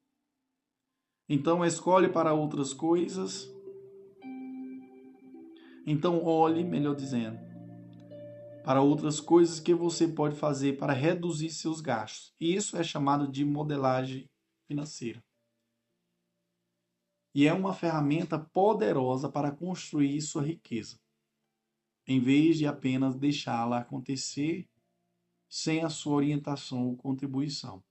Então 1.28 1.64
escolhe 1.64 2.08
para 2.08 2.32
outras 2.32 2.72
coisas. 2.72 3.50
Então 5.86 6.24
olhe, 6.24 6.64
melhor 6.64 6.94
dizendo, 6.94 7.38
para 8.64 8.80
outras 8.80 9.20
coisas 9.20 9.58
que 9.58 9.74
você 9.74 10.06
pode 10.06 10.36
fazer 10.36 10.78
para 10.78 10.92
reduzir 10.92 11.50
seus 11.50 11.80
gastos. 11.80 12.32
Isso 12.40 12.76
é 12.76 12.82
chamado 12.82 13.30
de 13.30 13.44
modelagem 13.44 14.30
financeira 14.68 15.22
e 17.34 17.46
é 17.46 17.52
uma 17.52 17.72
ferramenta 17.72 18.38
poderosa 18.38 19.28
para 19.28 19.50
construir 19.50 20.20
sua 20.20 20.42
riqueza, 20.42 21.00
em 22.06 22.20
vez 22.20 22.58
de 22.58 22.66
apenas 22.66 23.16
deixá-la 23.16 23.78
acontecer 23.78 24.68
sem 25.48 25.82
a 25.82 25.88
sua 25.88 26.14
orientação 26.14 26.88
ou 26.88 26.96
contribuição. 26.96 27.82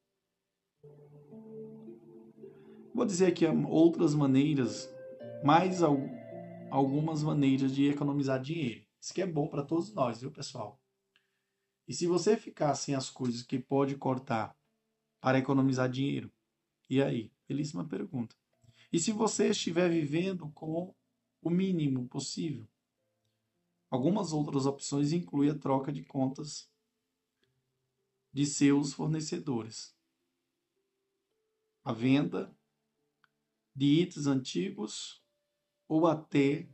Vou 2.93 3.05
dizer 3.05 3.27
aqui 3.27 3.45
outras 3.67 4.13
maneiras, 4.13 4.93
mais 5.43 5.81
algumas 6.69 7.23
maneiras 7.23 7.73
de 7.73 7.87
economizar 7.87 8.41
dinheiro. 8.41 8.85
Isso 8.99 9.13
que 9.13 9.21
é 9.21 9.27
bom 9.27 9.47
para 9.47 9.63
todos 9.63 9.91
nós, 9.93 10.21
viu, 10.21 10.31
pessoal? 10.31 10.79
E 11.87 11.93
se 11.93 12.05
você 12.05 12.37
ficar 12.37 12.75
sem 12.75 12.93
as 12.93 13.09
coisas 13.09 13.41
que 13.41 13.57
pode 13.57 13.95
cortar 13.95 14.55
para 15.19 15.39
economizar 15.39 15.89
dinheiro, 15.89 16.31
e 16.89 17.01
aí? 17.01 17.31
Belíssima 17.47 17.87
pergunta. 17.87 18.35
E 18.91 18.99
se 18.99 19.13
você 19.13 19.49
estiver 19.49 19.89
vivendo 19.89 20.49
com 20.49 20.93
o 21.41 21.49
mínimo 21.49 22.07
possível? 22.09 22.67
Algumas 23.89 24.33
outras 24.33 24.65
opções 24.65 25.13
incluem 25.13 25.49
a 25.49 25.57
troca 25.57 25.91
de 25.91 26.03
contas 26.03 26.69
de 28.33 28.45
seus 28.45 28.93
fornecedores, 28.93 29.95
a 31.83 31.91
venda 31.91 32.53
de 33.75 33.85
itens 33.85 34.27
antigos 34.27 35.21
ou 35.87 36.07
até 36.07 36.67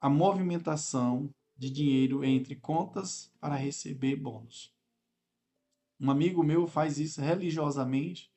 a 0.00 0.08
movimentação 0.08 1.32
de 1.56 1.70
dinheiro 1.70 2.24
entre 2.24 2.54
contas 2.54 3.32
para 3.40 3.56
receber 3.56 4.14
bônus. 4.16 4.72
Um 6.00 6.10
amigo 6.10 6.44
meu 6.44 6.68
faz 6.68 6.98
isso 6.98 7.20
religiosamente 7.20 8.32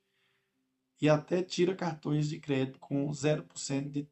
e 1.02 1.10
até 1.10 1.42
tira 1.42 1.76
cartões 1.76 2.30
de 2.30 2.40
crédito 2.40 2.78
com 2.80 3.10
0% 3.10 3.90
de, 3.90 4.08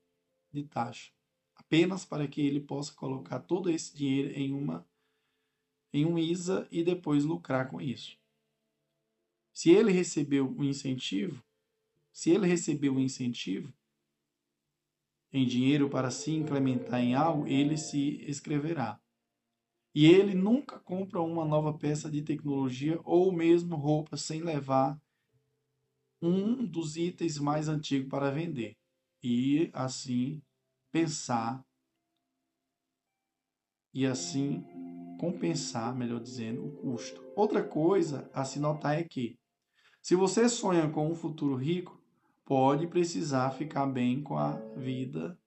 de 0.52 0.64
taxa, 0.64 1.12
apenas 1.56 2.04
para 2.04 2.28
que 2.28 2.42
ele 2.42 2.60
possa 2.60 2.92
colocar 2.94 3.40
todo 3.42 3.70
esse 3.70 3.96
dinheiro 3.96 4.34
em 4.38 4.52
uma 4.52 4.86
em 5.92 6.06
um 6.06 6.20
ISA 6.20 6.68
e 6.72 6.84
depois 6.84 7.24
lucrar 7.26 7.68
com 7.70 7.82
isso. 7.82 8.16
Se 9.52 9.72
ele 9.72 9.92
recebeu 9.92 10.48
um 10.48 10.64
incentivo, 10.64 11.44
se 12.12 12.30
ele 12.30 12.46
receber 12.46 12.92
um 12.92 13.00
incentivo 13.00 13.74
em 15.32 15.48
dinheiro 15.48 15.90
para 15.90 16.12
se 16.12 16.32
incrementar 16.32 17.02
em 17.02 17.16
algo, 17.16 17.48
ele 17.48 17.76
se 17.76 18.24
inscreverá. 18.28 19.00
E 19.94 20.06
ele 20.06 20.36
nunca 20.36 20.80
compra 20.80 21.22
uma 21.22 21.44
nova 21.44 21.76
peça 21.76 22.10
de 22.10 22.22
tecnologia 22.22 23.00
ou 23.04 23.32
mesmo 23.32 23.76
roupa 23.76 24.16
sem 24.16 24.42
levar 24.42 25.00
um 26.22 26.66
dos 26.66 26.98
itens 26.98 27.38
mais 27.38 27.68
antigos 27.68 28.10
para 28.10 28.32
vender. 28.32 28.76
E 29.24 29.70
assim 29.74 30.42
pensar 30.92 31.64
e 33.94 34.06
assim 34.06 34.64
compensar, 35.20 35.96
melhor 35.96 36.22
dizendo, 36.22 36.66
o 36.66 36.72
custo. 36.78 37.22
Outra 37.36 37.64
coisa 37.64 38.30
a 38.34 38.46
se 38.46 38.60
notar 38.60 38.98
é 38.98 39.04
que, 39.04 39.38
se 40.02 40.16
você 40.16 40.48
sonha 40.48 40.90
com 40.90 41.12
um 41.12 41.16
futuro 41.16 41.56
rico, 41.56 42.02
pode 42.46 42.88
precisar 42.88 43.52
ficar 43.52 43.86
bem 43.86 44.24
com 44.24 44.38
a 44.38 44.54
vida 44.76 45.38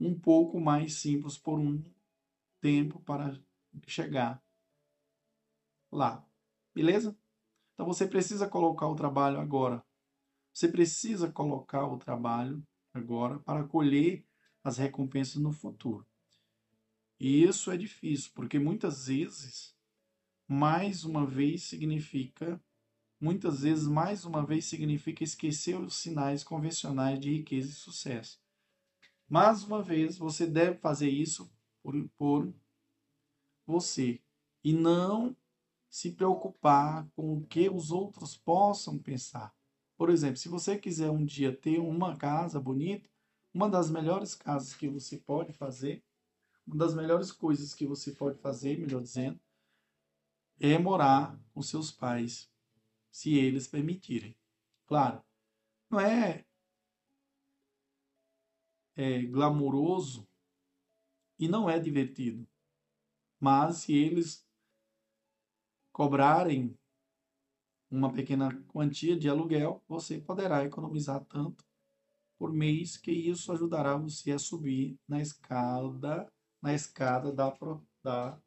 um 0.00 0.18
pouco 0.18 0.60
mais 0.60 0.94
simples 0.94 1.36
por 1.38 1.58
um 1.58 1.82
tempo 2.60 3.00
para 3.00 3.38
chegar 3.86 4.42
lá. 5.92 6.24
Beleza? 6.74 7.16
Então 7.74 7.86
você 7.86 8.06
precisa 8.06 8.48
colocar 8.48 8.88
o 8.88 8.96
trabalho 8.96 9.38
agora. 9.38 9.85
Você 10.56 10.68
precisa 10.68 11.30
colocar 11.30 11.84
o 11.84 11.98
trabalho 11.98 12.66
agora 12.94 13.38
para 13.40 13.68
colher 13.68 14.24
as 14.64 14.78
recompensas 14.78 15.36
no 15.36 15.52
futuro. 15.52 16.06
E 17.20 17.42
isso 17.42 17.70
é 17.70 17.76
difícil, 17.76 18.30
porque 18.34 18.58
muitas 18.58 19.06
vezes, 19.06 19.76
mais 20.48 21.04
uma 21.04 21.26
vez, 21.26 21.64
significa, 21.64 22.58
muitas 23.20 23.60
vezes, 23.60 23.86
mais 23.86 24.24
uma 24.24 24.46
vez, 24.46 24.64
significa 24.64 25.22
esquecer 25.22 25.78
os 25.78 25.94
sinais 25.96 26.42
convencionais 26.42 27.20
de 27.20 27.36
riqueza 27.36 27.68
e 27.68 27.74
sucesso. 27.74 28.40
Mais 29.28 29.62
uma 29.62 29.82
vez, 29.82 30.16
você 30.16 30.46
deve 30.46 30.78
fazer 30.78 31.10
isso 31.10 31.52
por, 31.82 32.08
por 32.16 32.54
você 33.66 34.22
e 34.64 34.72
não 34.72 35.36
se 35.90 36.12
preocupar 36.12 37.06
com 37.14 37.36
o 37.36 37.46
que 37.46 37.68
os 37.68 37.90
outros 37.90 38.38
possam 38.38 38.98
pensar. 38.98 39.54
Por 39.96 40.10
exemplo, 40.10 40.36
se 40.36 40.48
você 40.48 40.78
quiser 40.78 41.10
um 41.10 41.24
dia 41.24 41.56
ter 41.56 41.78
uma 41.78 42.16
casa 42.16 42.60
bonita, 42.60 43.08
uma 43.52 43.68
das 43.68 43.90
melhores 43.90 44.34
casas 44.34 44.74
que 44.74 44.88
você 44.88 45.16
pode 45.16 45.52
fazer 45.52 46.04
uma 46.66 46.76
das 46.76 46.94
melhores 46.94 47.30
coisas 47.30 47.72
que 47.72 47.86
você 47.86 48.12
pode 48.12 48.38
fazer, 48.40 48.78
melhor 48.78 49.00
dizendo, 49.00 49.38
é 50.58 50.76
morar 50.78 51.38
com 51.54 51.62
seus 51.62 51.92
pais, 51.92 52.50
se 53.10 53.34
eles 53.34 53.68
permitirem. 53.68 54.36
Claro, 54.86 55.22
não 55.88 56.00
é, 56.00 56.44
é 58.96 59.22
glamouroso 59.22 60.26
e 61.38 61.46
não 61.46 61.70
é 61.70 61.78
divertido, 61.78 62.46
mas 63.38 63.76
se 63.78 63.94
eles 63.94 64.44
cobrarem 65.92 66.76
uma 67.96 68.12
pequena 68.12 68.50
quantia 68.68 69.16
de 69.16 69.28
aluguel, 69.28 69.82
você 69.88 70.18
poderá 70.20 70.64
economizar 70.64 71.24
tanto 71.24 71.64
por 72.38 72.52
mês 72.52 72.96
que 72.96 73.10
isso 73.10 73.50
ajudará 73.52 73.96
você 73.96 74.32
a 74.32 74.38
subir 74.38 74.98
na 75.08 75.20
escada 75.20 76.30
na 76.62 76.74
escada 76.74 77.32
da, 77.32 77.54
da 78.02 78.38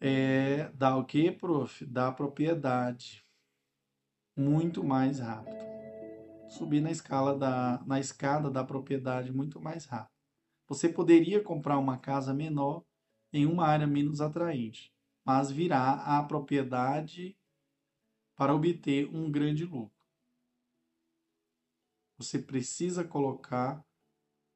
é, 0.00 0.70
dá 0.70 0.96
o 0.96 1.04
que, 1.04 1.30
prof? 1.30 1.84
Da 1.84 2.10
propriedade. 2.10 3.22
Muito 4.34 4.82
mais 4.82 5.18
rápido. 5.18 5.56
Subir 6.48 6.80
na 6.80 6.90
escala 6.90 7.36
da 7.38 7.82
na 7.86 8.00
escada 8.00 8.50
da 8.50 8.64
propriedade 8.64 9.30
muito 9.32 9.60
mais 9.60 9.84
rápido. 9.84 10.14
Você 10.66 10.88
poderia 10.88 11.42
comprar 11.42 11.78
uma 11.78 11.98
casa 11.98 12.32
menor 12.32 12.82
em 13.32 13.44
uma 13.44 13.66
área 13.66 13.86
menos 13.86 14.20
atraente, 14.20 14.92
mas 15.24 15.50
virá 15.50 15.94
a 16.18 16.22
propriedade 16.22 17.36
para 18.36 18.54
obter 18.54 19.06
um 19.14 19.30
grande 19.30 19.64
lucro. 19.64 19.94
Você 22.18 22.38
precisa 22.38 23.04
colocar 23.04 23.84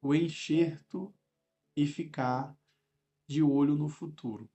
o 0.02 0.14
enxerto 0.14 1.14
e 1.76 1.86
ficar 1.86 2.56
de 3.26 3.42
olho 3.42 3.74
no 3.74 3.88
futuro. 3.88 4.50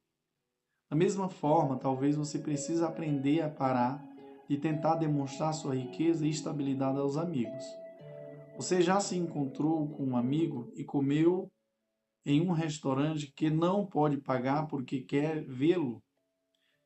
Da 0.90 0.96
mesma 0.96 1.30
forma, 1.30 1.78
talvez 1.78 2.16
você 2.16 2.40
precise 2.40 2.84
aprender 2.84 3.42
a 3.42 3.50
parar 3.50 4.04
de 4.48 4.58
tentar 4.58 4.96
demonstrar 4.96 5.54
sua 5.54 5.76
riqueza 5.76 6.26
e 6.26 6.30
estabilidade 6.30 6.98
aos 6.98 7.18
amigos. 7.18 7.64
Você 8.56 8.82
já 8.82 9.00
se 9.00 9.16
encontrou 9.16 9.88
com 9.90 10.04
um 10.04 10.18
amigo 10.18 10.72
e 10.76 10.84
comeu 10.84 11.52
em 12.26 12.42
um 12.42 12.52
restaurante 12.52 13.28
que 13.28 13.50
não 13.50 13.86
pode 13.86 14.18
pagar 14.18 14.68
porque 14.68 15.02
quer 15.02 15.44
vê-lo 15.44 16.04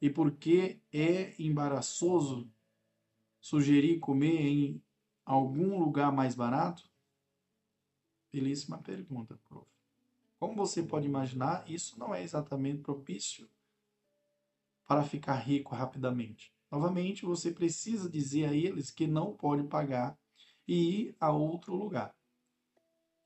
e 0.02 0.10
porque 0.10 0.80
é 0.92 1.34
embaraçoso 1.42 2.52
sugerir 3.40 4.00
comer 4.00 4.42
em 4.42 4.84
algum 5.26 5.80
lugar 5.80 6.12
mais 6.12 6.36
barato? 6.36 6.90
Belíssima 8.32 8.78
pergunta, 8.80 9.40
prof. 9.48 9.68
Como 10.40 10.56
você 10.56 10.84
pode 10.84 11.08
imaginar, 11.08 11.70
isso 11.70 11.98
não 11.98 12.14
é 12.14 12.22
exatamente 12.22 12.82
propício 12.82 13.50
para 14.86 15.04
ficar 15.04 15.36
rico 15.36 15.74
rapidamente. 15.74 16.54
Novamente, 16.70 17.26
você 17.26 17.52
precisa 17.52 18.10
dizer 18.10 18.50
a 18.50 18.54
eles 18.54 18.92
que 18.92 19.08
não 19.08 19.34
pode 19.34 19.64
pagar 19.68 20.18
e 20.68 21.02
ir 21.02 21.16
a 21.20 21.32
outro 21.32 21.76
lugar. 21.76 22.16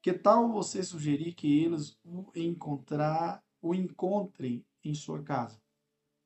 Que 0.01 0.13
tal 0.13 0.51
você 0.51 0.83
sugerir 0.83 1.33
que 1.33 1.63
eles 1.63 1.99
o 2.03 2.31
encontrar, 2.35 3.43
o 3.61 3.73
encontrem 3.73 4.65
em 4.83 4.93
sua 4.93 5.23
casa? 5.23 5.61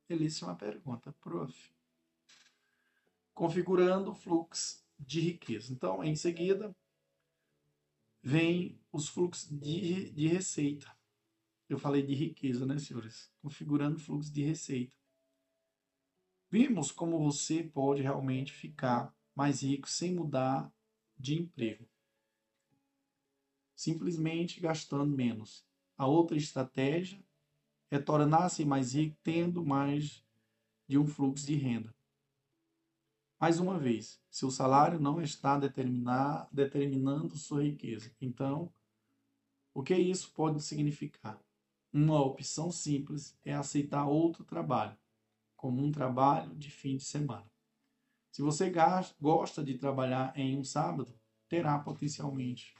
Belíssima 0.07 0.55
pergunta, 0.55 1.13
prof. 1.21 1.73
Configurando 3.33 4.11
o 4.11 4.15
fluxo 4.15 4.83
de 4.99 5.21
riqueza. 5.21 5.73
Então, 5.73 6.03
em 6.03 6.15
seguida, 6.15 6.75
vem 8.21 8.79
os 8.91 9.07
fluxos 9.07 9.49
de, 9.49 10.11
de 10.11 10.27
receita. 10.27 10.93
Eu 11.67 11.79
falei 11.79 12.03
de 12.03 12.13
riqueza, 12.13 12.65
né, 12.65 12.77
senhores? 12.77 13.31
Configurando 13.41 13.97
fluxo 13.97 14.31
de 14.31 14.43
receita. 14.43 14.95
Vimos 16.49 16.91
como 16.91 17.17
você 17.17 17.63
pode 17.63 18.01
realmente 18.01 18.51
ficar 18.51 19.15
mais 19.33 19.63
rico 19.63 19.89
sem 19.89 20.13
mudar 20.13 20.69
de 21.17 21.35
emprego. 21.39 21.90
Simplesmente 23.81 24.59
gastando 24.59 25.07
menos. 25.11 25.65
A 25.97 26.05
outra 26.05 26.37
estratégia 26.37 27.19
é 27.89 27.97
tornar-se 27.97 28.63
mais 28.63 28.93
rico 28.93 29.17
tendo 29.23 29.65
mais 29.65 30.23
de 30.87 30.99
um 30.99 31.07
fluxo 31.07 31.47
de 31.47 31.55
renda. 31.55 31.91
Mais 33.39 33.59
uma 33.59 33.79
vez, 33.79 34.21
seu 34.29 34.51
salário 34.51 34.99
não 34.99 35.19
está 35.19 35.57
determinar, 35.57 36.47
determinando 36.51 37.35
sua 37.35 37.63
riqueza. 37.63 38.15
Então, 38.21 38.71
o 39.73 39.81
que 39.81 39.95
isso 39.95 40.31
pode 40.31 40.61
significar? 40.61 41.41
Uma 41.91 42.21
opção 42.21 42.71
simples 42.71 43.35
é 43.43 43.51
aceitar 43.51 44.05
outro 44.05 44.43
trabalho, 44.43 44.95
como 45.55 45.83
um 45.83 45.91
trabalho 45.91 46.55
de 46.55 46.69
fim 46.69 46.97
de 46.97 47.03
semana. 47.03 47.49
Se 48.31 48.43
você 48.43 48.71
gosta 49.19 49.63
de 49.63 49.75
trabalhar 49.79 50.37
em 50.37 50.55
um 50.55 50.63
sábado, 50.63 51.19
terá 51.49 51.79
potencialmente 51.79 52.75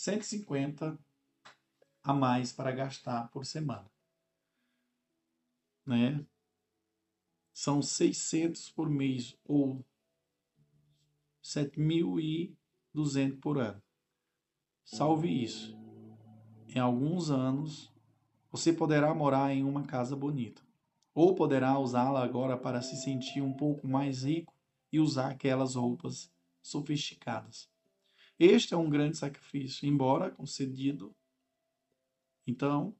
150 0.00 0.98
a 2.02 2.14
mais 2.14 2.52
para 2.52 2.72
gastar 2.72 3.28
por 3.30 3.44
semana. 3.44 3.84
Né? 5.84 6.24
são 7.52 7.82
600 7.82 8.70
por 8.70 8.88
mês 8.88 9.36
ou 9.44 9.84
7.200 11.44 13.38
por 13.38 13.58
ano. 13.58 13.82
Salve 14.82 15.28
isso. 15.28 15.78
Em 16.68 16.78
alguns 16.78 17.30
anos, 17.30 17.92
você 18.50 18.72
poderá 18.72 19.14
morar 19.14 19.52
em 19.52 19.62
uma 19.62 19.82
casa 19.84 20.16
bonita, 20.16 20.62
ou 21.14 21.34
poderá 21.34 21.78
usá-la 21.78 22.24
agora 22.24 22.56
para 22.56 22.80
se 22.80 22.96
sentir 22.96 23.42
um 23.42 23.52
pouco 23.52 23.86
mais 23.86 24.22
rico 24.22 24.54
e 24.90 24.98
usar 24.98 25.32
aquelas 25.32 25.74
roupas 25.74 26.32
sofisticadas. 26.62 27.68
Este 28.42 28.72
é 28.72 28.76
um 28.78 28.88
grande 28.88 29.18
sacrifício, 29.18 29.86
embora 29.86 30.30
concedido. 30.30 31.14
Então, 32.46 32.96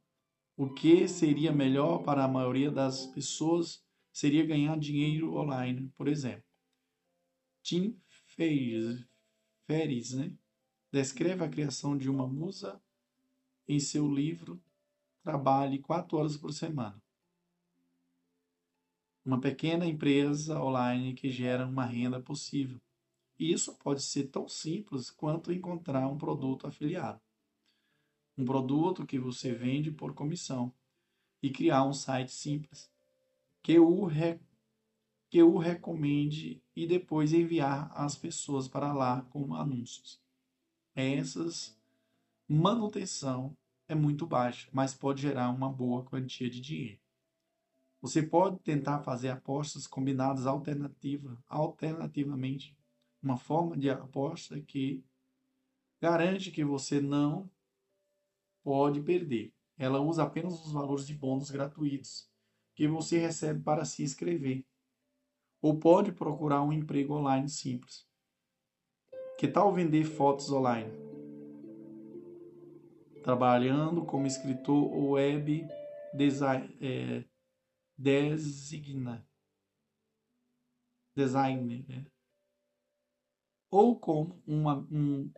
o 0.54 0.68
que 0.68 1.08
seria 1.08 1.50
melhor 1.50 2.04
para 2.04 2.22
a 2.22 2.28
maioria 2.28 2.70
das 2.70 3.06
pessoas 3.06 3.82
seria 4.12 4.44
ganhar 4.44 4.78
dinheiro 4.78 5.34
online, 5.34 5.90
por 5.96 6.08
exemplo. 6.08 6.44
Tim 7.62 7.98
Ferriss, 9.66 10.12
né? 10.12 10.36
descreve 10.92 11.42
a 11.42 11.48
criação 11.48 11.96
de 11.96 12.10
uma 12.10 12.26
musa 12.26 12.78
em 13.66 13.80
seu 13.80 14.12
livro 14.12 14.62
Trabalhe 15.22 15.78
quatro 15.78 16.18
horas 16.18 16.36
por 16.36 16.52
semana. 16.52 17.02
uma 19.24 19.40
pequena 19.40 19.86
empresa 19.86 20.62
online 20.62 21.14
que 21.14 21.30
gera 21.30 21.66
uma 21.66 21.86
renda 21.86 22.20
possível. 22.20 22.78
Isso 23.40 23.74
pode 23.76 24.02
ser 24.02 24.24
tão 24.24 24.46
simples 24.46 25.10
quanto 25.10 25.50
encontrar 25.50 26.06
um 26.06 26.18
produto 26.18 26.66
afiliado. 26.66 27.18
Um 28.36 28.44
produto 28.44 29.06
que 29.06 29.18
você 29.18 29.54
vende 29.54 29.90
por 29.90 30.12
comissão 30.12 30.70
e 31.42 31.48
criar 31.48 31.84
um 31.84 31.94
site 31.94 32.32
simples 32.32 32.92
que 33.62 33.78
o, 33.78 34.04
re... 34.04 34.38
que 35.30 35.42
o 35.42 35.56
recomende 35.56 36.62
e 36.76 36.86
depois 36.86 37.32
enviar 37.32 37.90
as 37.94 38.14
pessoas 38.14 38.68
para 38.68 38.92
lá 38.92 39.22
com 39.30 39.54
anúncios. 39.54 40.20
Essas 40.94 41.74
manutenção 42.46 43.56
é 43.88 43.94
muito 43.94 44.26
baixa, 44.26 44.68
mas 44.70 44.92
pode 44.92 45.22
gerar 45.22 45.48
uma 45.48 45.72
boa 45.72 46.04
quantia 46.04 46.50
de 46.50 46.60
dinheiro. 46.60 47.00
Você 48.02 48.22
pode 48.22 48.58
tentar 48.58 49.02
fazer 49.02 49.30
apostas 49.30 49.86
combinadas 49.86 50.46
alternativa, 50.46 51.42
alternativamente, 51.48 52.76
uma 53.22 53.36
forma 53.36 53.76
de 53.76 53.90
aposta 53.90 54.60
que 54.60 55.04
garante 56.00 56.50
que 56.50 56.64
você 56.64 57.00
não 57.00 57.50
pode 58.62 59.02
perder. 59.02 59.52
Ela 59.76 60.00
usa 60.00 60.22
apenas 60.22 60.64
os 60.64 60.72
valores 60.72 61.06
de 61.06 61.14
bônus 61.14 61.50
gratuitos 61.50 62.30
que 62.74 62.86
você 62.88 63.18
recebe 63.18 63.62
para 63.62 63.84
se 63.84 64.02
inscrever. 64.02 64.64
Ou 65.62 65.78
pode 65.78 66.12
procurar 66.12 66.62
um 66.62 66.72
emprego 66.72 67.14
online 67.14 67.48
simples. 67.48 68.08
Que 69.38 69.46
tal 69.48 69.72
vender 69.72 70.04
fotos 70.04 70.50
online? 70.50 70.90
Trabalhando 73.22 74.04
como 74.04 74.26
escritor 74.26 74.90
ou 74.92 75.10
web 75.10 75.66
design, 76.14 76.76
é, 76.80 77.24
designa, 77.96 79.26
designer, 81.14 81.86
né? 81.86 82.06
Ou 83.70 83.98
como 83.98 84.42
uma, 84.46 84.78
um, 84.90 85.30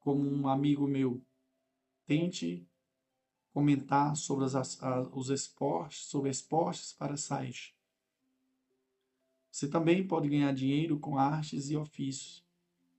como 0.00 0.28
um 0.28 0.48
amigo 0.48 0.86
meu, 0.86 1.22
tente 2.06 2.66
comentar 3.52 4.16
sobre 4.16 4.44
as, 4.44 4.82
a, 4.82 5.00
os 5.12 5.30
esportes, 5.30 6.06
sobre 6.06 6.30
esportes 6.30 6.92
para 6.92 7.16
site. 7.16 7.76
Você 9.50 9.68
também 9.68 10.06
pode 10.06 10.28
ganhar 10.28 10.52
dinheiro 10.52 10.98
com 10.98 11.18
artes 11.18 11.70
e 11.70 11.76
ofícios, 11.76 12.44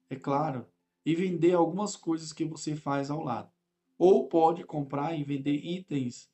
é 0.10 0.16
claro, 0.16 0.68
e 1.06 1.16
vender 1.16 1.54
algumas 1.54 1.96
coisas 1.96 2.34
que 2.34 2.46
você 2.46 2.76
faz 2.76 3.10
ao 3.10 3.24
lado. 3.24 3.52
Ou 3.98 4.28
pode 4.28 4.64
comprar 4.64 5.18
e 5.18 5.24
vender 5.24 5.56
itens 5.56 6.30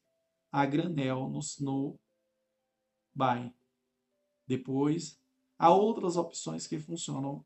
a 0.52 0.66
granel 0.66 1.30
no, 1.30 1.40
no 1.60 2.00
buy. 3.14 3.54
Depois, 4.48 5.20
há 5.58 5.74
outras 5.74 6.16
opções 6.16 6.68
que 6.68 6.80
funcionam 6.80 7.46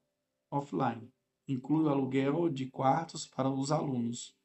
offline. 0.52 1.12
Inclui 1.48 1.86
o 1.86 1.90
aluguel 1.90 2.50
de 2.50 2.68
quartos 2.68 3.26
para 3.26 3.50
os 3.50 3.72
alunos, 3.72 4.36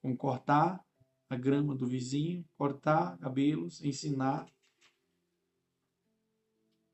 com 0.00 0.16
cortar 0.16 0.84
a 1.28 1.36
grama 1.36 1.74
do 1.74 1.86
vizinho, 1.86 2.44
cortar 2.56 3.18
cabelos, 3.18 3.82
ensinar 3.82 4.46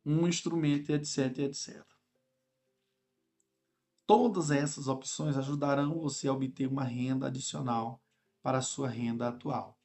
um 0.04 0.26
instrumento, 0.26 0.90
etc, 0.90 1.38
etc. 1.40 1.84
Todas 4.06 4.50
essas 4.50 4.88
opções 4.88 5.36
ajudarão 5.36 6.00
você 6.00 6.26
a 6.26 6.32
obter 6.32 6.66
uma 6.66 6.82
renda 6.82 7.28
adicional 7.28 8.02
para 8.42 8.58
a 8.58 8.62
sua 8.62 8.88
renda 8.88 9.28
atual. 9.28 9.78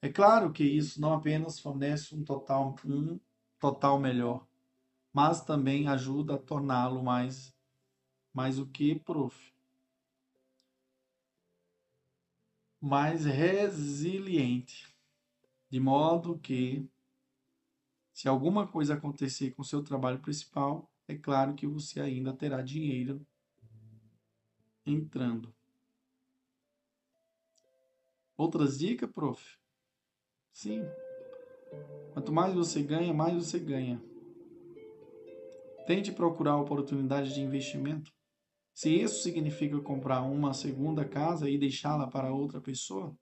É 0.00 0.08
claro 0.08 0.52
que 0.52 0.64
isso 0.64 1.00
não 1.00 1.12
apenas 1.12 1.60
fornece 1.60 2.14
um 2.14 2.24
total, 2.24 2.74
um 2.84 3.20
total 3.58 3.98
melhor, 4.00 4.47
mas 5.12 5.44
também 5.44 5.88
ajuda 5.88 6.34
a 6.34 6.38
torná-lo 6.38 7.02
mais, 7.02 7.54
mais 8.32 8.58
o 8.58 8.66
que, 8.66 8.94
prof? 8.98 9.52
Mais 12.80 13.24
resiliente. 13.24 14.94
De 15.70 15.80
modo 15.80 16.38
que, 16.38 16.88
se 18.12 18.28
alguma 18.28 18.66
coisa 18.66 18.94
acontecer 18.94 19.52
com 19.52 19.62
o 19.62 19.64
seu 19.64 19.82
trabalho 19.82 20.20
principal, 20.20 20.90
é 21.06 21.16
claro 21.16 21.54
que 21.54 21.66
você 21.66 22.00
ainda 22.00 22.32
terá 22.32 22.62
dinheiro 22.62 23.26
entrando. 24.84 25.54
Outras 28.36 28.78
dicas, 28.78 29.10
prof? 29.10 29.58
Sim. 30.52 30.82
Quanto 32.12 32.32
mais 32.32 32.54
você 32.54 32.82
ganha, 32.82 33.12
mais 33.12 33.34
você 33.34 33.58
ganha. 33.58 34.00
Tente 35.88 36.12
procurar 36.12 36.58
oportunidades 36.58 37.32
de 37.32 37.40
investimento. 37.40 38.12
Se 38.74 38.90
isso 38.90 39.22
significa 39.22 39.80
comprar 39.80 40.20
uma 40.20 40.52
segunda 40.52 41.02
casa 41.02 41.48
e 41.48 41.56
deixá-la 41.56 42.06
para 42.06 42.30
outra 42.30 42.60
pessoa, 42.60 43.16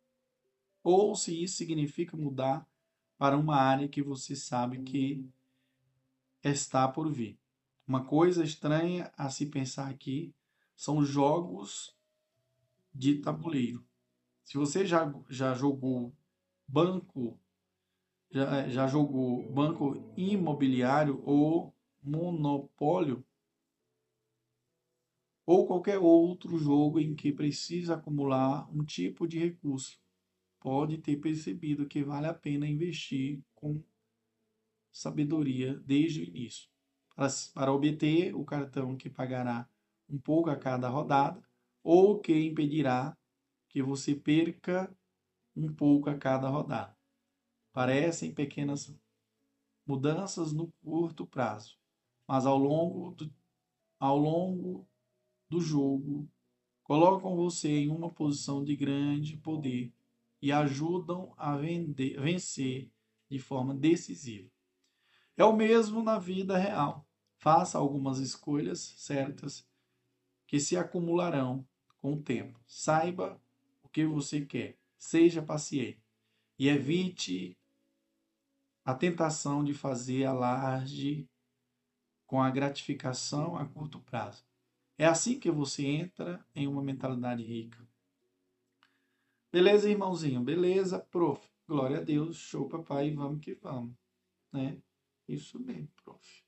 ou 0.83 1.15
se 1.15 1.45
isso 1.45 1.55
significa 1.59 2.17
mudar 2.17 2.69
para 3.17 3.39
uma 3.39 3.55
área 3.55 3.87
que 3.87 4.03
você 4.03 4.35
sabe 4.35 4.83
que 4.83 5.25
está 6.43 6.89
por 6.89 7.09
vir. 7.09 7.39
Uma 7.87 8.05
coisa 8.05 8.43
estranha 8.43 9.13
a 9.17 9.31
se 9.31 9.47
pensar 9.47 9.89
aqui 9.89 10.35
são 10.75 11.05
jogos 11.05 11.97
de 12.93 13.21
tabuleiro. 13.21 13.87
Se 14.43 14.59
você 14.59 14.85
já, 14.85 15.15
já 15.29 15.55
jogou 15.55 16.13
banco 16.67 17.39
já, 18.29 18.69
já 18.69 18.89
jogou 18.89 19.49
banco 19.53 20.13
imobiliário 20.17 21.23
ou 21.25 21.76
monopólio 22.07 23.25
ou 25.45 25.67
qualquer 25.67 25.99
outro 25.99 26.59
jogo 26.59 26.99
em 26.99 27.15
que 27.15 27.33
precisa 27.33 27.95
acumular 27.95 28.69
um 28.75 28.85
tipo 28.85 29.29
de 29.29 29.39
recurso, 29.39 30.01
pode 30.61 30.99
ter 30.99 31.17
percebido 31.17 31.87
que 31.87 32.03
vale 32.03 32.27
a 32.27 32.35
pena 32.35 32.67
investir 32.67 33.41
com 33.55 33.83
sabedoria 34.91 35.79
desde 35.81 36.23
o 36.23 36.25
início. 36.25 36.69
Para, 37.15 37.29
para 37.55 37.73
obter 37.73 38.35
o 38.35 38.45
cartão 38.45 38.97
que 38.97 39.09
pagará 39.09 39.69
um 40.09 40.19
pouco 40.19 40.51
a 40.51 40.57
cada 40.57 40.89
rodada 40.89 41.41
ou 41.83 42.19
que 42.19 42.35
impedirá 42.35 43.17
que 43.69 43.83
você 43.83 44.15
perca 44.15 44.93
um 45.55 45.73
pouco 45.73 46.11
a 46.11 46.19
cada 46.19 46.49
rodada. 46.49 46.97
Parecem 47.73 48.35
pequenas 48.35 48.95
mudanças 49.87 50.53
no 50.53 50.73
curto 50.83 51.27
prazo, 51.27 51.79
mas 52.27 52.47
ao 52.47 52.59
longo 52.59 53.13
do, 53.13 53.33
ao 53.99 54.19
longo 54.19 54.87
do 55.49 55.61
jogo 55.61 56.29
colocam 56.83 57.37
você 57.37 57.69
em 57.69 57.89
uma 57.89 58.11
posição 58.11 58.65
de 58.65 58.77
grande 58.77 59.37
poder 59.37 59.93
e 60.41 60.53
ajudam 60.53 61.33
a 61.37 61.57
vender, 61.57 62.21
vencer 62.21 62.91
de 63.29 63.39
forma 63.39 63.75
decisiva. 63.75 64.51
É 65.37 65.45
o 65.45 65.57
mesmo 65.57 66.03
na 66.03 66.19
vida 66.19 66.57
real. 66.57 67.07
Faça 67.39 67.79
algumas 67.79 68.19
escolhas 68.19 68.95
certas 68.97 69.67
que 70.47 70.61
se 70.61 70.77
acumularão 70.77 71.67
com 71.99 72.15
o 72.15 72.23
tempo. 72.23 72.61
Saiba 72.67 73.41
o 73.83 73.89
que 73.89 74.07
você 74.07 74.45
quer 74.45 74.79
seja 74.97 75.43
paciente 75.43 76.03
e 76.59 76.69
evite 76.69 77.57
a 78.85 78.95
tentação 78.95 79.63
de 79.63 79.75
fazer 79.75 80.25
alarde 80.25 81.29
com 82.27 82.43
a 82.43 82.51
gratificação 82.51 83.57
a 83.57 83.65
curto 83.65 84.01
prazo. 84.01 84.45
É 84.99 85.07
assim 85.07 85.39
que 85.39 85.51
você 85.51 85.87
entra 85.87 86.45
em 86.55 86.67
uma 86.67 86.83
mentalidade 86.83 87.43
rica. 87.43 87.79
Beleza, 89.53 89.89
irmãozinho? 89.89 90.43
Beleza, 90.43 90.99
prof. 90.99 91.47
Glória 91.69 91.99
a 91.99 92.03
Deus, 92.03 92.37
show 92.37 92.69
papai, 92.69 93.11
vamos 93.11 93.41
que 93.41 93.55
vamos. 93.55 93.95
Né? 94.53 94.79
Isso 95.29 95.59
mesmo, 95.59 95.89
prof. 96.03 96.45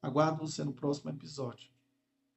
Aguardo 0.00 0.46
você 0.46 0.64
no 0.64 0.72
próximo 0.72 1.10
episódio. 1.10 1.70